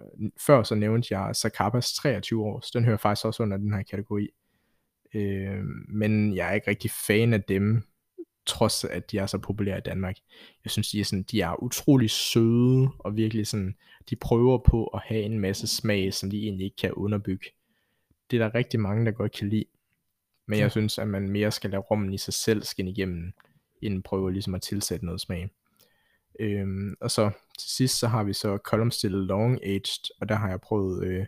[0.46, 4.30] før så nævnte jeg Zacabas 23 års, den hører faktisk også under den her kategori.
[5.16, 7.84] Øhm, men jeg er ikke rigtig fan af dem,
[8.50, 10.16] trods at de er så populære i Danmark.
[10.64, 13.76] Jeg synes, de er, sådan, de er utrolig søde, og virkelig sådan,
[14.10, 17.46] de prøver på at have en masse smag, som de egentlig ikke kan underbygge.
[18.32, 19.66] Det er der rigtig mange, der godt kan lide.
[20.48, 23.34] Men jeg synes, at man mere skal lade rommen i sig selv skinne igennem,
[23.82, 25.50] end prøve ligesom at tilsætte noget smag.
[26.40, 30.36] Øhm, og så til sidst, så har vi så Column Still Long Aged, og der
[30.36, 31.26] har jeg prøvet øh,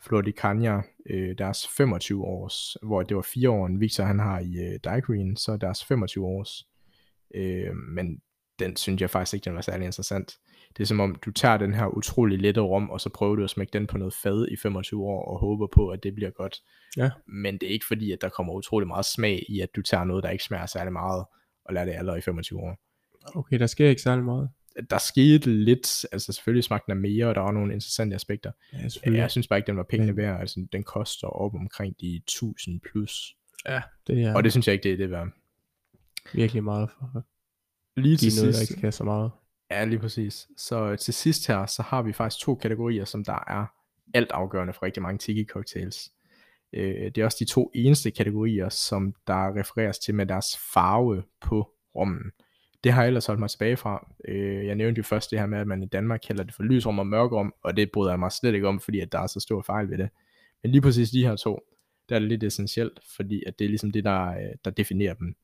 [0.00, 4.78] Floricania, øh, deres 25 års, hvor det var 4 år, Victor han har i øh,
[4.84, 6.66] Daigreen, så deres 25 års.
[7.34, 8.20] Øh, men
[8.58, 10.38] den synes jeg faktisk ikke, den var særlig interessant.
[10.76, 13.44] Det er som om, du tager den her utrolig lette rum, og så prøver du
[13.44, 16.30] at smække den på noget fad i 25 år, og håber på, at det bliver
[16.30, 16.56] godt.
[16.96, 17.10] Ja.
[17.26, 20.04] Men det er ikke fordi, at der kommer utrolig meget smag i, at du tager
[20.04, 21.24] noget, der ikke smager særlig meget,
[21.64, 22.76] og lader det allerede i 25 år.
[23.34, 24.50] Okay, der sker ikke særlig meget.
[24.90, 28.52] Der skete lidt, altså selvfølgelig smagte den af mere, og der var nogle interessante aspekter.
[28.72, 29.20] Ja, selvfølgelig.
[29.20, 30.40] Jeg synes bare ikke, den var pengene værd.
[30.40, 33.36] Altså, den koster op omkring de 1000 plus.
[33.68, 35.28] Ja, det er Og det synes jeg ikke, det er det værd.
[36.34, 37.24] virkelig meget for
[37.96, 39.30] Lige til noget, der sidst, ikke kan så meget.
[39.70, 40.48] ja lige præcis.
[40.56, 43.66] Så til sidst her, så har vi faktisk to kategorier, som der er
[44.14, 46.12] alt afgørende for rigtig mange tiki cocktails.
[46.72, 51.22] Øh, det er også de to eneste kategorier, som der refereres til med deres farve
[51.40, 52.32] på rommen.
[52.86, 54.12] Det har jeg ellers holdt mig tilbage fra.
[54.28, 56.62] Øh, jeg nævnte jo først det her med, at man i Danmark kalder det for
[56.62, 59.26] lysrum og mørkerum, og det bryder jeg mig slet ikke om, fordi at der er
[59.26, 60.08] så stor fejl ved det.
[60.62, 61.60] Men lige præcis de her to,
[62.08, 65.14] der er det lidt essentielt, fordi at det er ligesom det, der, øh, der definerer
[65.14, 65.34] dem.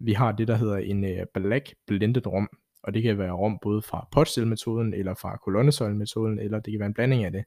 [0.00, 2.48] Vi har det, der hedder en øh, black blended rum,
[2.82, 6.86] og det kan være rum både fra potstill-metoden, eller fra kolonnesøjlemetoden, eller det kan være
[6.86, 7.44] en blanding af det.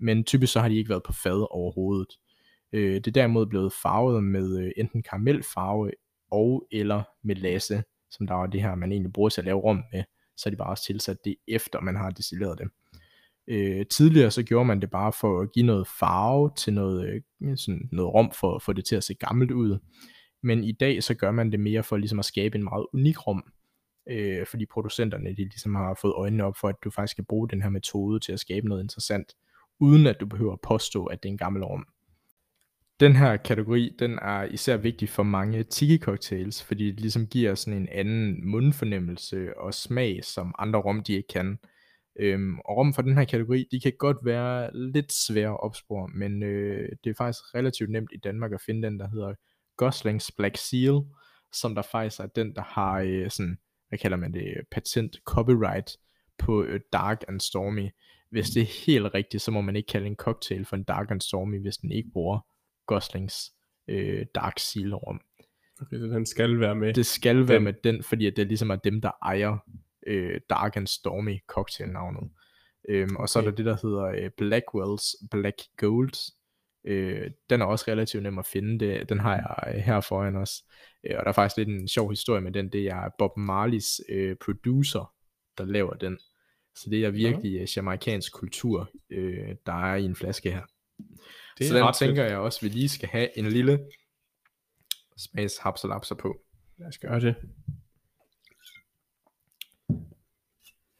[0.00, 2.08] Men typisk så har de ikke været på fad overhovedet.
[2.72, 5.90] Øh, det er derimod blevet farvet med øh, enten karamelfarve
[6.30, 9.82] og eller melasse, som der er det her, man egentlig bruger til at lave rum
[9.92, 10.04] med,
[10.36, 12.68] så er de bare også tilsat det efter man har destilleret det.
[13.48, 17.56] Øh, tidligere så gjorde man det bare for at give noget farve til noget, øh,
[17.56, 19.78] sådan noget rum for at få det til at se gammelt ud.
[20.42, 23.26] Men i dag så gør man det mere for ligesom at skabe en meget unik
[23.26, 23.44] rum,
[24.08, 27.48] øh, fordi producenterne de ligesom har fået øjnene op for, at du faktisk kan bruge
[27.48, 29.34] den her metode til at skabe noget interessant,
[29.80, 31.86] uden at du behøver at påstå, at det er en gammel rum.
[33.00, 37.54] Den her kategori, den er især vigtig for mange tiki cocktails, fordi det ligesom giver
[37.54, 41.58] sådan en anden mundfornemmelse og smag, som andre rom de ikke kan.
[42.18, 46.08] Øhm, og rum for den her kategori, de kan godt være lidt svære at opspore,
[46.14, 49.34] men øh, det er faktisk relativt nemt i Danmark at finde den, der hedder
[49.76, 51.00] Goslings Black Seal,
[51.52, 55.90] som der faktisk er den, der har øh, sådan, hvad kalder man det, patent copyright
[56.38, 57.88] på øh, Dark and Stormy.
[58.30, 61.10] Hvis det er helt rigtigt, så må man ikke kalde en cocktail for en Dark
[61.10, 62.49] and Stormy, hvis den ikke bruger
[62.94, 63.52] Goslings
[63.88, 65.20] øh, Dark Seal rum.
[65.82, 66.94] Okay, så den skal være med.
[66.94, 67.64] Det skal være Den.
[67.64, 69.58] med den, fordi at det ligesom er dem, der ejer
[70.06, 72.30] øh, Dark and Stormy cocktailnavnet.
[72.88, 76.32] Øhm, og så er der det, der hedder øh, Blackwells Black Gold.
[76.84, 78.78] Øh, den er også relativt nem at finde.
[78.78, 80.62] Det, den har jeg øh, her foran os.
[81.06, 82.72] Øh, og der er faktisk lidt en sjov historie med den.
[82.72, 85.14] Det er Bob Marleys øh, producer,
[85.58, 86.18] der laver den.
[86.74, 90.62] Så det er virkelig øh, jamaikansk kultur, øh, der er i en flaske her.
[91.60, 92.08] Det så den ret fedt.
[92.08, 93.78] tænker jeg også, vi lige skal have en lille
[95.16, 96.40] smags hapsalapser på.
[96.78, 97.34] Lad os gøre det.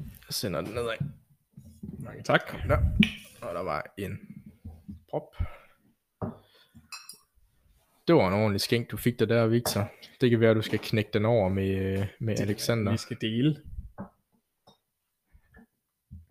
[0.00, 0.96] Jeg sender den nedad.
[1.98, 2.68] Mange tak.
[2.68, 2.78] Der.
[3.42, 4.18] Og der var en
[5.10, 5.36] prop.
[8.08, 9.90] Det var en ordentlig skænk, du fik der der, Victor.
[10.20, 12.92] Det kan være, du skal knække den over med, øh, med Alexander.
[12.92, 13.62] Vi skal dele.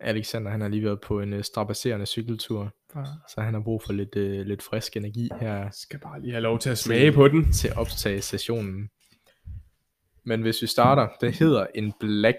[0.00, 2.74] Alexander, han har lige været på en øh, strapasserende cykeltur,
[3.28, 6.32] så han har brug for lidt, øh, lidt frisk energi her Jeg skal bare lige
[6.32, 7.52] have lov til at smage på den.
[7.52, 8.90] til at optage sessionen.
[10.24, 12.38] Men hvis vi starter, det hedder en black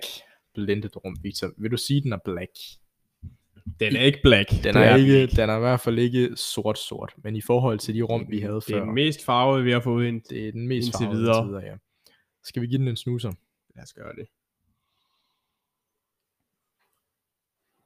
[0.53, 1.51] blended rum, Victor.
[1.57, 2.51] Vil du sige, den er black?
[3.79, 4.49] Den er ikke black.
[4.49, 7.79] Den Det er, den ikke, den er i hvert fald ikke sort-sort, men i forhold
[7.79, 10.21] til de rum, vi havde Det før, er den mest farvede, vi har fået ind.
[10.29, 11.45] det er den mest farvede videre.
[11.47, 11.63] videre.
[11.63, 11.73] ja.
[12.43, 13.31] Skal vi give den en snuser?
[13.75, 14.25] Lad os gøre det.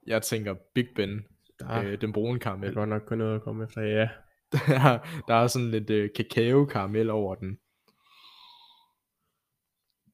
[0.06, 1.24] Jeg tænker Big Ben,
[1.64, 2.74] ah, øh, den brune er karamel.
[2.74, 3.82] godt nok kun noget at komme efter.
[3.82, 4.08] Ja,
[4.52, 4.58] Der
[4.90, 7.58] er, der er sådan lidt øh, kakao-karamel over den.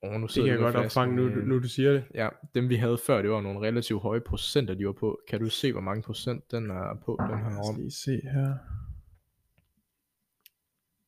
[0.04, 2.04] Oh, nu det kan jeg godt opfange, nu, nu du siger det.
[2.14, 5.20] Ja, dem vi havde før, det var nogle relativt høje procenter, de var på.
[5.28, 7.76] Kan du se, hvor mange procent den er på, den her Lad os rum?
[7.76, 8.54] lige se her.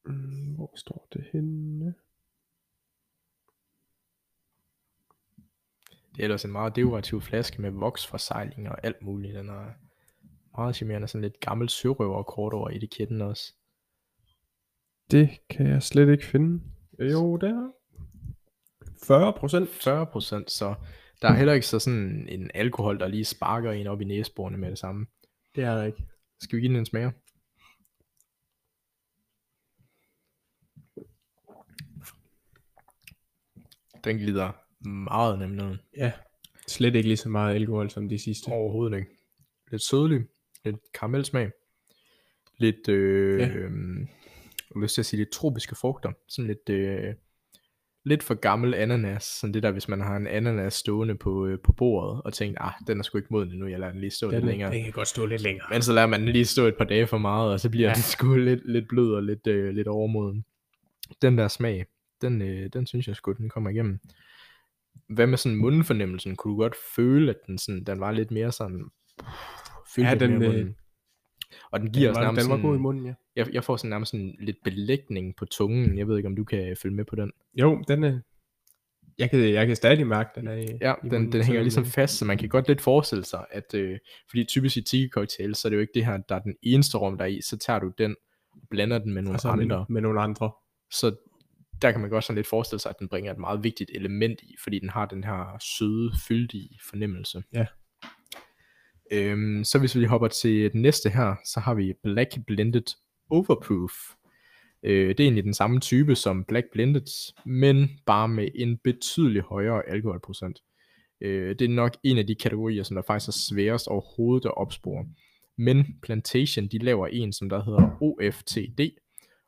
[0.07, 1.95] Mm, Hvor står det henne?
[6.15, 9.35] Det er ellers en meget dekorativ flaske med voksforsejling og alt muligt.
[9.35, 9.71] Den er
[10.57, 13.55] meget charmerende, sådan lidt gammel sørøverkort over etiketten også.
[15.11, 16.63] Det kan jeg slet ikke finde.
[16.99, 17.71] Jo, det er
[19.07, 19.69] 40 procent.
[19.69, 20.75] 40 procent, så
[21.23, 24.59] der er heller ikke så sådan en alkohol, der lige sparker en op i næseborene
[24.59, 25.07] med det samme.
[25.55, 26.05] Det er der ikke.
[26.41, 27.11] Skal vi give den en smager?
[34.05, 35.77] Den glider meget ned.
[35.97, 36.13] Ja.
[36.69, 38.49] Slet ikke lige så meget alkohol som de sidste.
[38.49, 39.11] Overhovedet ikke.
[39.71, 40.21] Lidt sødlig,
[40.65, 41.51] lidt karamelsmag,
[42.59, 43.49] lidt, øh, Ja.
[43.49, 44.01] øhm,
[44.75, 47.15] jeg lyst til at sige lidt tropiske frugter, sådan lidt, øh,
[48.05, 51.59] lidt for gammel ananas, sådan det der, hvis man har en ananas stående på, øh,
[51.65, 54.11] på bordet, og tænker, ah, den er sgu ikke moden endnu, jeg lader den lige
[54.11, 54.73] stå lidt Den, længere.
[54.75, 55.67] den kan godt stå lidt længere.
[55.71, 57.89] Men så lader man den lige stå et par dage for meget, og så bliver
[57.89, 57.95] ja.
[57.95, 60.45] den sgu lidt, lidt blød og lidt, øh, lidt overmoden.
[61.23, 61.87] Den der smag,
[62.21, 64.01] den, øh, den synes jeg sgu, den kommer igennem.
[65.09, 66.37] Hvad med sådan mundfornemmelsen?
[66.37, 68.85] Kunne du godt føle, at den, sådan, den var lidt mere sådan...
[69.95, 70.71] Følte Ja, den, mere øh?
[71.71, 73.15] Og den giver den os var, nærmest den var god i munden, ja.
[73.37, 75.99] jeg, jeg får sådan nærmest sådan lidt belægning på tungen.
[75.99, 77.33] Jeg ved ikke, om du kan følge med på den.
[77.55, 78.21] Jo, den er...
[79.19, 81.63] Jeg kan, jeg kan stadig mærke, den er i, Ja, i den, munden, den hænger
[81.63, 83.99] ligesom fast, så man kan godt lidt forestille sig, at øh,
[84.31, 86.55] fordi typisk i tiki cocktail, så er det jo ikke det her, der er den
[86.63, 88.17] eneste rum, der er i, så tager du den
[88.71, 89.67] blander den med nogle og så andre.
[89.67, 90.51] med, med nogle andre.
[90.91, 91.17] Så
[91.85, 94.41] der kan man godt sådan lidt forestille sig, at den bringer et meget vigtigt element
[94.43, 97.43] i, fordi den har den her søde, fyldige fornemmelse.
[97.53, 97.67] Ja.
[99.13, 102.95] Øhm, så hvis vi hopper til den næste her, så har vi Black Blended
[103.31, 103.93] Overproof.
[104.83, 109.43] Øh, det er egentlig den samme type som Black Blended, men bare med en betydelig
[109.43, 110.61] højere alkoholprocent.
[111.21, 114.57] Øh, det er nok en af de kategorier, som der faktisk er sværest overhovedet at
[114.57, 115.07] opspore.
[115.59, 118.81] Men Plantation, de laver en, som der hedder OFTD,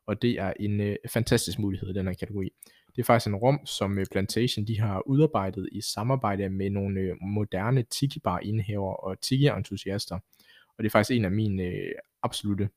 [0.07, 2.53] og det er en øh, fantastisk mulighed i den her kategori.
[2.97, 7.01] Det er faktisk en rom, som øh, Plantation de har udarbejdet i samarbejde med nogle
[7.01, 10.15] øh, moderne tiki-bar indhæver og tiki-entusiaster.
[10.69, 11.93] Og det er faktisk en af mine øh,
[12.23, 12.69] absolute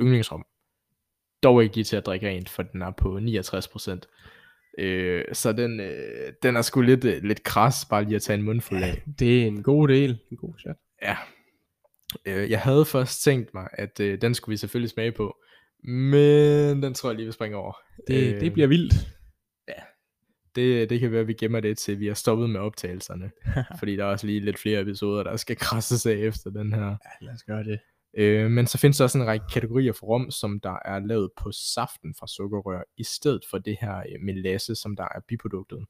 [0.00, 0.46] yndlingsrom.
[1.42, 4.00] Dog ikke lige til at drikke rent, for den er på 69%.
[4.78, 8.38] Øh, så den, øh, den er sgu lidt, øh, lidt kras, bare lige at tage
[8.38, 9.02] en mundfuld af.
[9.18, 10.18] Det er en god del.
[10.30, 10.76] En god shot.
[11.02, 11.16] Ja.
[12.24, 15.36] Øh, jeg havde først tænkt mig, at øh, den skulle vi selvfølgelig smage på,
[15.84, 17.72] men den tror jeg lige, vi springer over.
[18.06, 18.94] Det, Øh, det bliver vildt.
[20.54, 23.30] det, det kan være, at vi gemmer det til, vi har stoppet med optagelserne.
[23.78, 26.86] fordi der er også lige lidt flere episoder, der skal krasses af efter den her.
[26.86, 27.78] Ja, lad os gøre det.
[28.16, 31.30] Øh, men så findes der også en række kategorier for rom, som der er lavet
[31.42, 35.84] på saften fra sukkerrør, i stedet for det her øh, melasse, som der er biproduktet.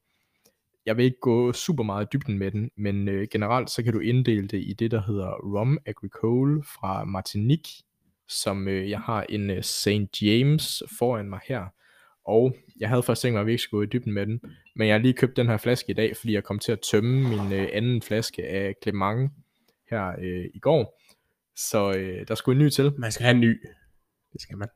[0.85, 3.93] Jeg vil ikke gå super meget i dybden med den, men øh, generelt så kan
[3.93, 7.83] du inddele det i det, der hedder Rum Agricole fra Martinique,
[8.29, 10.21] som øh, jeg har en øh, St.
[10.21, 11.65] James foran mig her.
[12.25, 14.41] Og jeg havde først tænkt mig, at vi ikke skulle gå i dybden med den,
[14.75, 16.79] men jeg har lige købt den her flaske i dag, fordi jeg kom til at
[16.91, 19.31] tømme min øh, anden flaske af Clement
[19.89, 21.01] her øh, i går.
[21.55, 22.93] Så øh, der skulle en ny til.
[22.97, 23.61] Man skal have en ny.
[24.33, 24.67] Det skal man.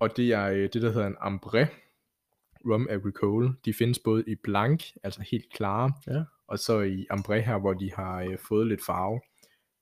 [0.00, 1.66] Og det er øh, det, der hedder en Ambré
[2.64, 3.54] Rum Agricole.
[3.64, 6.22] De findes både i blank, altså helt klare, Ja.
[6.48, 9.20] og så i Ambré her, hvor de har øh, fået lidt farve.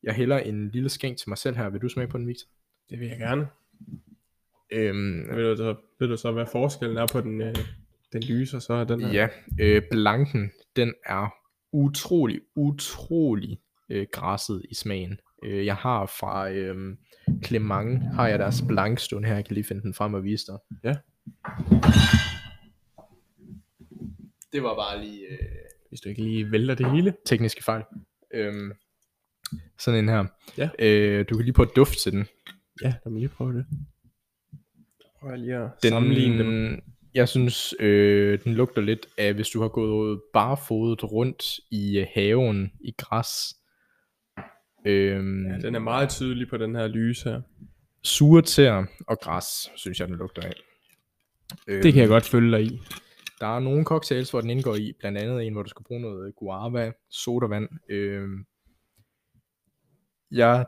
[0.02, 1.68] Jeg hælder en lille skænk til mig selv her.
[1.70, 2.48] Vil du smage på den, Victor?
[2.91, 3.47] Det vil jeg gerne.
[4.72, 7.55] Øhm, Ved du, så, ved du så, hvad forskellen er på den, øh,
[8.12, 9.12] den lyse, og så den her?
[9.12, 9.28] ja,
[9.61, 11.35] øh, blanken, den er
[11.72, 13.59] utrolig, utrolig
[13.91, 15.20] øh, græsset i smagen.
[15.45, 16.97] Øh, jeg har fra øh,
[17.45, 19.35] Clement, har jeg deres blank stående her.
[19.35, 20.59] Jeg kan lige finde den frem og vise dig.
[20.85, 20.95] Ja.
[24.53, 25.26] Det var bare lige...
[25.30, 25.39] Øh,
[25.89, 27.14] Hvis du ikke lige vælter det hele.
[27.26, 27.82] tekniske fejl.
[28.35, 28.72] Øhm,
[29.78, 30.24] sådan en her.
[30.59, 30.68] Ja.
[30.78, 32.26] Øh, du kan lige prøve at dufte til den.
[32.83, 33.66] Ja, lad mig lige prøve det.
[35.20, 36.83] Prøv jeg lige at den sammenligne dem.
[37.14, 42.07] Jeg synes, øh, den lugter lidt af, hvis du har gået barfodet rundt i øh,
[42.14, 43.57] haven i græs.
[44.87, 47.41] Øhm, Ja, den er meget tydelig på den her lyse her.
[48.03, 50.53] Sure tæer og græs, synes jeg, den lugter af.
[51.68, 52.81] Øhm, Det kan jeg godt følge dig i.
[53.41, 56.01] Der er nogle cocktails, hvor den indgår i, blandt andet en, hvor du skal bruge
[56.01, 57.68] noget guava, sodavand.
[57.89, 58.45] Øhm,
[60.31, 60.66] jeg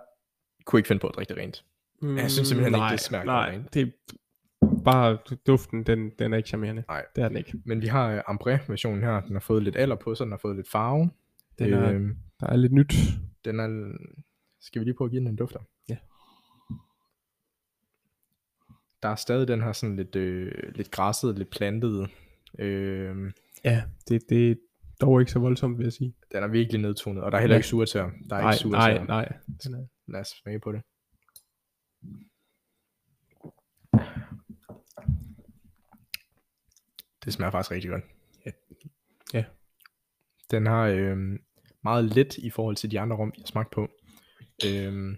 [0.65, 1.65] kunne ikke finde på at drikke det rent.
[2.03, 3.75] Jeg synes simpelthen ikke, nej, det smager Nej, rent.
[3.75, 3.87] det er
[4.85, 6.85] bare duften, den, den er ikke charmerende.
[6.89, 7.05] Nej.
[7.17, 7.53] Det er den ikke.
[7.65, 9.21] Men vi har øh, Ambré-versionen her.
[9.21, 11.11] Den har fået lidt alder på sig, den har fået lidt farve.
[11.59, 12.95] Den er, øhm, der er lidt nyt.
[13.45, 13.97] den er...
[14.61, 15.61] Skal vi lige prøve at give den en dufter?
[15.89, 15.97] Ja.
[19.03, 22.11] Der er stadig den her sådan lidt, øh, lidt græsset, lidt plantet.
[22.59, 23.33] Øh,
[23.65, 24.55] Ja, det, det er
[25.01, 26.15] dog ikke så voldsomt, vil jeg sige.
[26.33, 27.59] den er virkelig nedtonet, og der er heller Ja.
[27.59, 28.11] ikke surtør.
[28.31, 28.79] Der er Nej, ikke surtør.
[28.79, 29.37] nej, nej.
[30.09, 30.83] Lad os smage på det.
[37.25, 38.05] Det smager faktisk rigtig godt.
[38.47, 38.51] Ja.
[39.35, 39.45] Ja.
[40.51, 41.17] Den har øh,
[41.85, 43.89] meget let i forhold til de andre rum, jeg har smagt på.
[44.67, 45.17] Øh,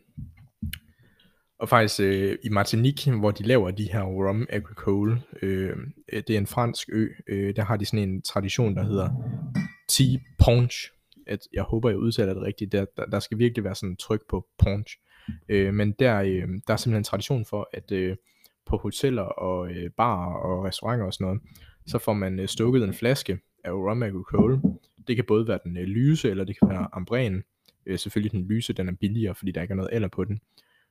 [1.58, 6.34] Og faktisk øh, i Martinique, hvor de laver de her rum agricole, øhm, øh, det
[6.34, 9.10] er en fransk ø, øh, der har de sådan en tradition, der hedder
[9.88, 10.90] tea punch.
[11.26, 12.72] At, jeg håber, jeg udtaler det rigtigt.
[12.72, 14.96] Der, der, der skal virkelig være sådan en tryk på punch.
[15.48, 18.16] Øh, men der, øh, der er simpelthen en tradition for, at øh,
[18.66, 21.40] på hoteller og øh, barer og restauranter og sådan noget,
[21.86, 24.60] så får man øh, stukket en flaske af rum alcohol.
[25.08, 27.42] Det kan både være den øh, lyse, eller det kan være ambræen.
[27.86, 30.40] Øh, selvfølgelig den lyse, den er billigere, fordi der ikke er noget alder på den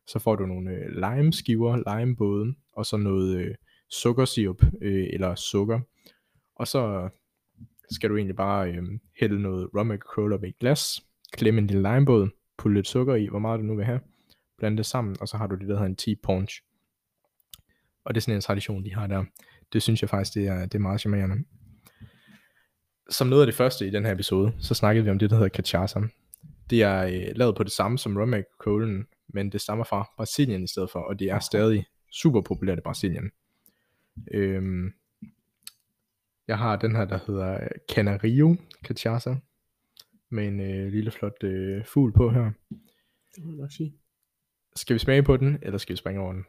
[0.08, 3.56] så får du nogle øh, limeskiver, limebåde, og så noget øh,
[3.90, 5.80] sukkersirup øh, eller sukker.
[6.56, 7.10] Og så
[7.92, 8.84] skal du egentlig bare øh,
[9.20, 11.02] hælde noget rum alcohol op i et glas,
[11.34, 14.00] klemme en lille limebåd, putte lidt sukker i, hvor meget du nu vil have,
[14.58, 16.62] blande det sammen, og så har du det, der hedder en tea punch.
[18.06, 19.24] Og det er sådan en tradition, de har der.
[19.74, 21.46] Det synes jeg faktisk, det er, det er meget charmerende.
[23.10, 25.36] Som noget af det første i den her episode, så snakkede vi om det, der
[25.36, 26.08] hedder cachaça.
[26.70, 30.64] Det er øh, lavet på det samme som rum colen men det stammer fra Brasilien
[30.64, 33.32] i stedet for, og det er stadig super populært i Brasilien.
[34.34, 34.94] Øhm,
[36.48, 38.56] jeg har den her, der hedder Canario
[38.88, 39.36] Cachaça,
[40.30, 42.52] med en øh, lille flot øh, fugl på her.
[43.36, 43.94] Det må jeg nok sige.
[44.78, 46.46] Skal vi smage på den, eller skal vi springe over den?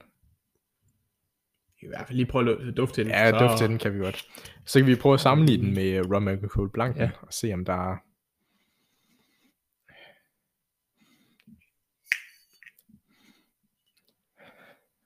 [1.82, 3.12] I hvert fald lige prøve at dufte til den.
[3.12, 3.38] Ja, så...
[3.38, 4.28] dufte til den kan vi godt.
[4.64, 7.10] Så kan vi prøve at sammenligne den med Rum Agricole Blanc, ja.
[7.20, 7.96] og se om der er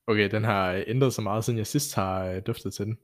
[0.07, 2.99] Okay, den har ændret sig meget, siden jeg sidst har øh, duftet til den.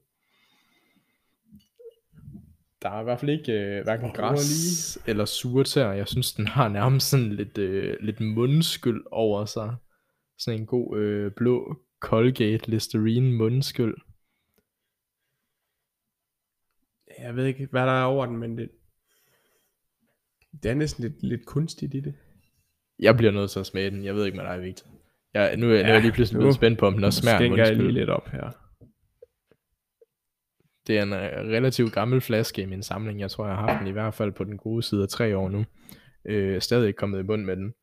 [2.81, 5.91] Der er i hvert fald ikke øh, hverken græs eller surt her.
[5.91, 9.75] Jeg synes, den har nærmest sådan lidt, øh, lidt mundskyld over sig.
[10.39, 13.95] Sådan en god øh, blå Colgate Listerine mundskyld.
[17.19, 18.69] Jeg ved ikke, hvad der er over den, men det,
[20.63, 22.15] det er næsten lidt, lidt kunstigt i det.
[22.99, 24.03] Jeg bliver nødt til at smage den.
[24.03, 24.87] Jeg ved ikke, der er vigtigt.
[25.33, 27.49] Ja, nu, ja, nu er jeg lige pludselig blevet spændt på, om den også smager
[27.49, 27.67] mundskyld.
[27.67, 28.51] jeg lige lidt op her.
[30.87, 33.19] Det er en uh, relativt gammel flaske i min samling.
[33.19, 35.37] Jeg tror, jeg har haft den i hvert fald på den gode side af tre
[35.37, 35.65] år nu.
[36.25, 37.73] Øh, stadig ikke kommet i bund med den.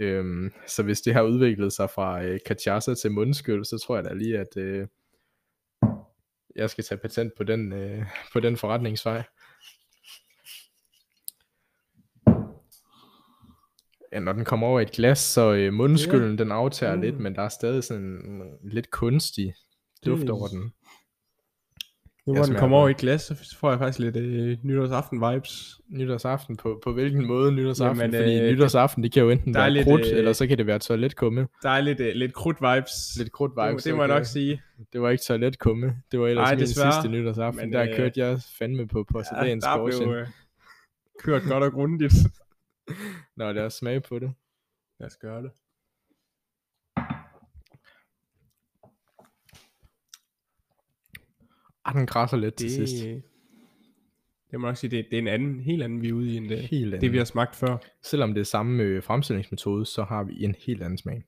[0.00, 4.04] Øh, så hvis det har udviklet sig fra øh, cachaça til mundskyld, så tror jeg
[4.04, 4.86] da lige, at øh,
[6.56, 9.22] jeg skal tage patent på den, øh, på den forretningsvej.
[14.12, 16.38] Ja, når den kommer over i et glas, så øh, mundskylden yeah.
[16.38, 17.00] den aftager mm.
[17.00, 19.54] lidt, men der er stadig sådan en lidt kunstig
[20.06, 20.72] duft over den.
[22.26, 25.20] Nu hvor den kommer over i et glas, så får jeg faktisk lidt øh, nytårsaften
[25.20, 25.80] vibes.
[25.88, 28.00] Nytårsaften på, på hvilken måde nytårsaften?
[28.00, 30.58] Jamen, Fordi øh, nytårsaften, det kan jo enten være lidt, krudt, øh, eller så kan
[30.58, 31.48] det være toiletkumme.
[31.62, 33.16] Der er lidt, øh, lidt krudt vibes.
[33.18, 33.82] Lidt krudt vibes.
[33.82, 34.62] Det, det må jeg nok sige.
[34.92, 35.96] Det var ikke toiletkumme.
[36.12, 37.60] Det var ellers Ej, min sidste nytårsaften.
[37.64, 40.26] Men, der øh, kørte jeg fandme på porcelæns ja, der blev øh,
[41.22, 42.14] kørt godt og grundigt.
[43.36, 44.32] Nå, lad os smage på det.
[45.00, 45.50] Lad os gøre det.
[51.84, 53.04] Ah, den krasser lidt det, til sidst.
[54.50, 56.36] Det må jeg sige, det, det er en anden, helt anden vi er ude i,
[56.36, 57.00] end det, helt anden.
[57.00, 57.76] det vi har smagt før.
[58.02, 61.22] Selvom det er samme øh, fremstillingsmetode, så har vi en helt anden smag.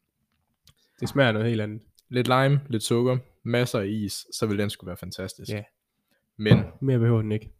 [1.00, 1.82] Det smager noget helt andet.
[2.08, 5.50] Lidt lime, lidt sukker, masser af is, så vil den skulle være fantastisk.
[5.50, 5.62] Ja.
[6.36, 7.50] Men mere behøver den ikke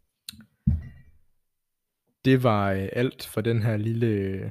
[2.25, 4.51] det var øh, alt for den her lille øh,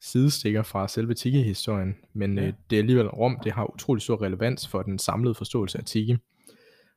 [0.00, 2.46] sidestikker fra selve Tiki-historien, men ja.
[2.46, 5.84] øh, det er alligevel Rom, det har utrolig stor relevans for den samlede forståelse af
[5.84, 6.16] Tiki.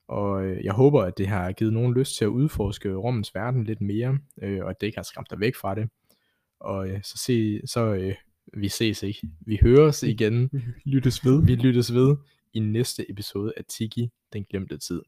[0.08, 3.64] Og øh, jeg håber, at det har givet nogen lyst til at udforske Rommens verden
[3.64, 5.90] lidt mere, øh, og at det ikke har skræmt dig væk fra det.
[6.60, 8.16] Og øh, så, se, så øh,
[8.54, 9.30] vi ses ikke.
[9.40, 10.50] Vi høres igen.
[10.86, 11.46] lyttes ved.
[11.46, 12.16] Vi lyttes ved
[12.54, 15.02] i næste episode af Tiki, den glemte tid.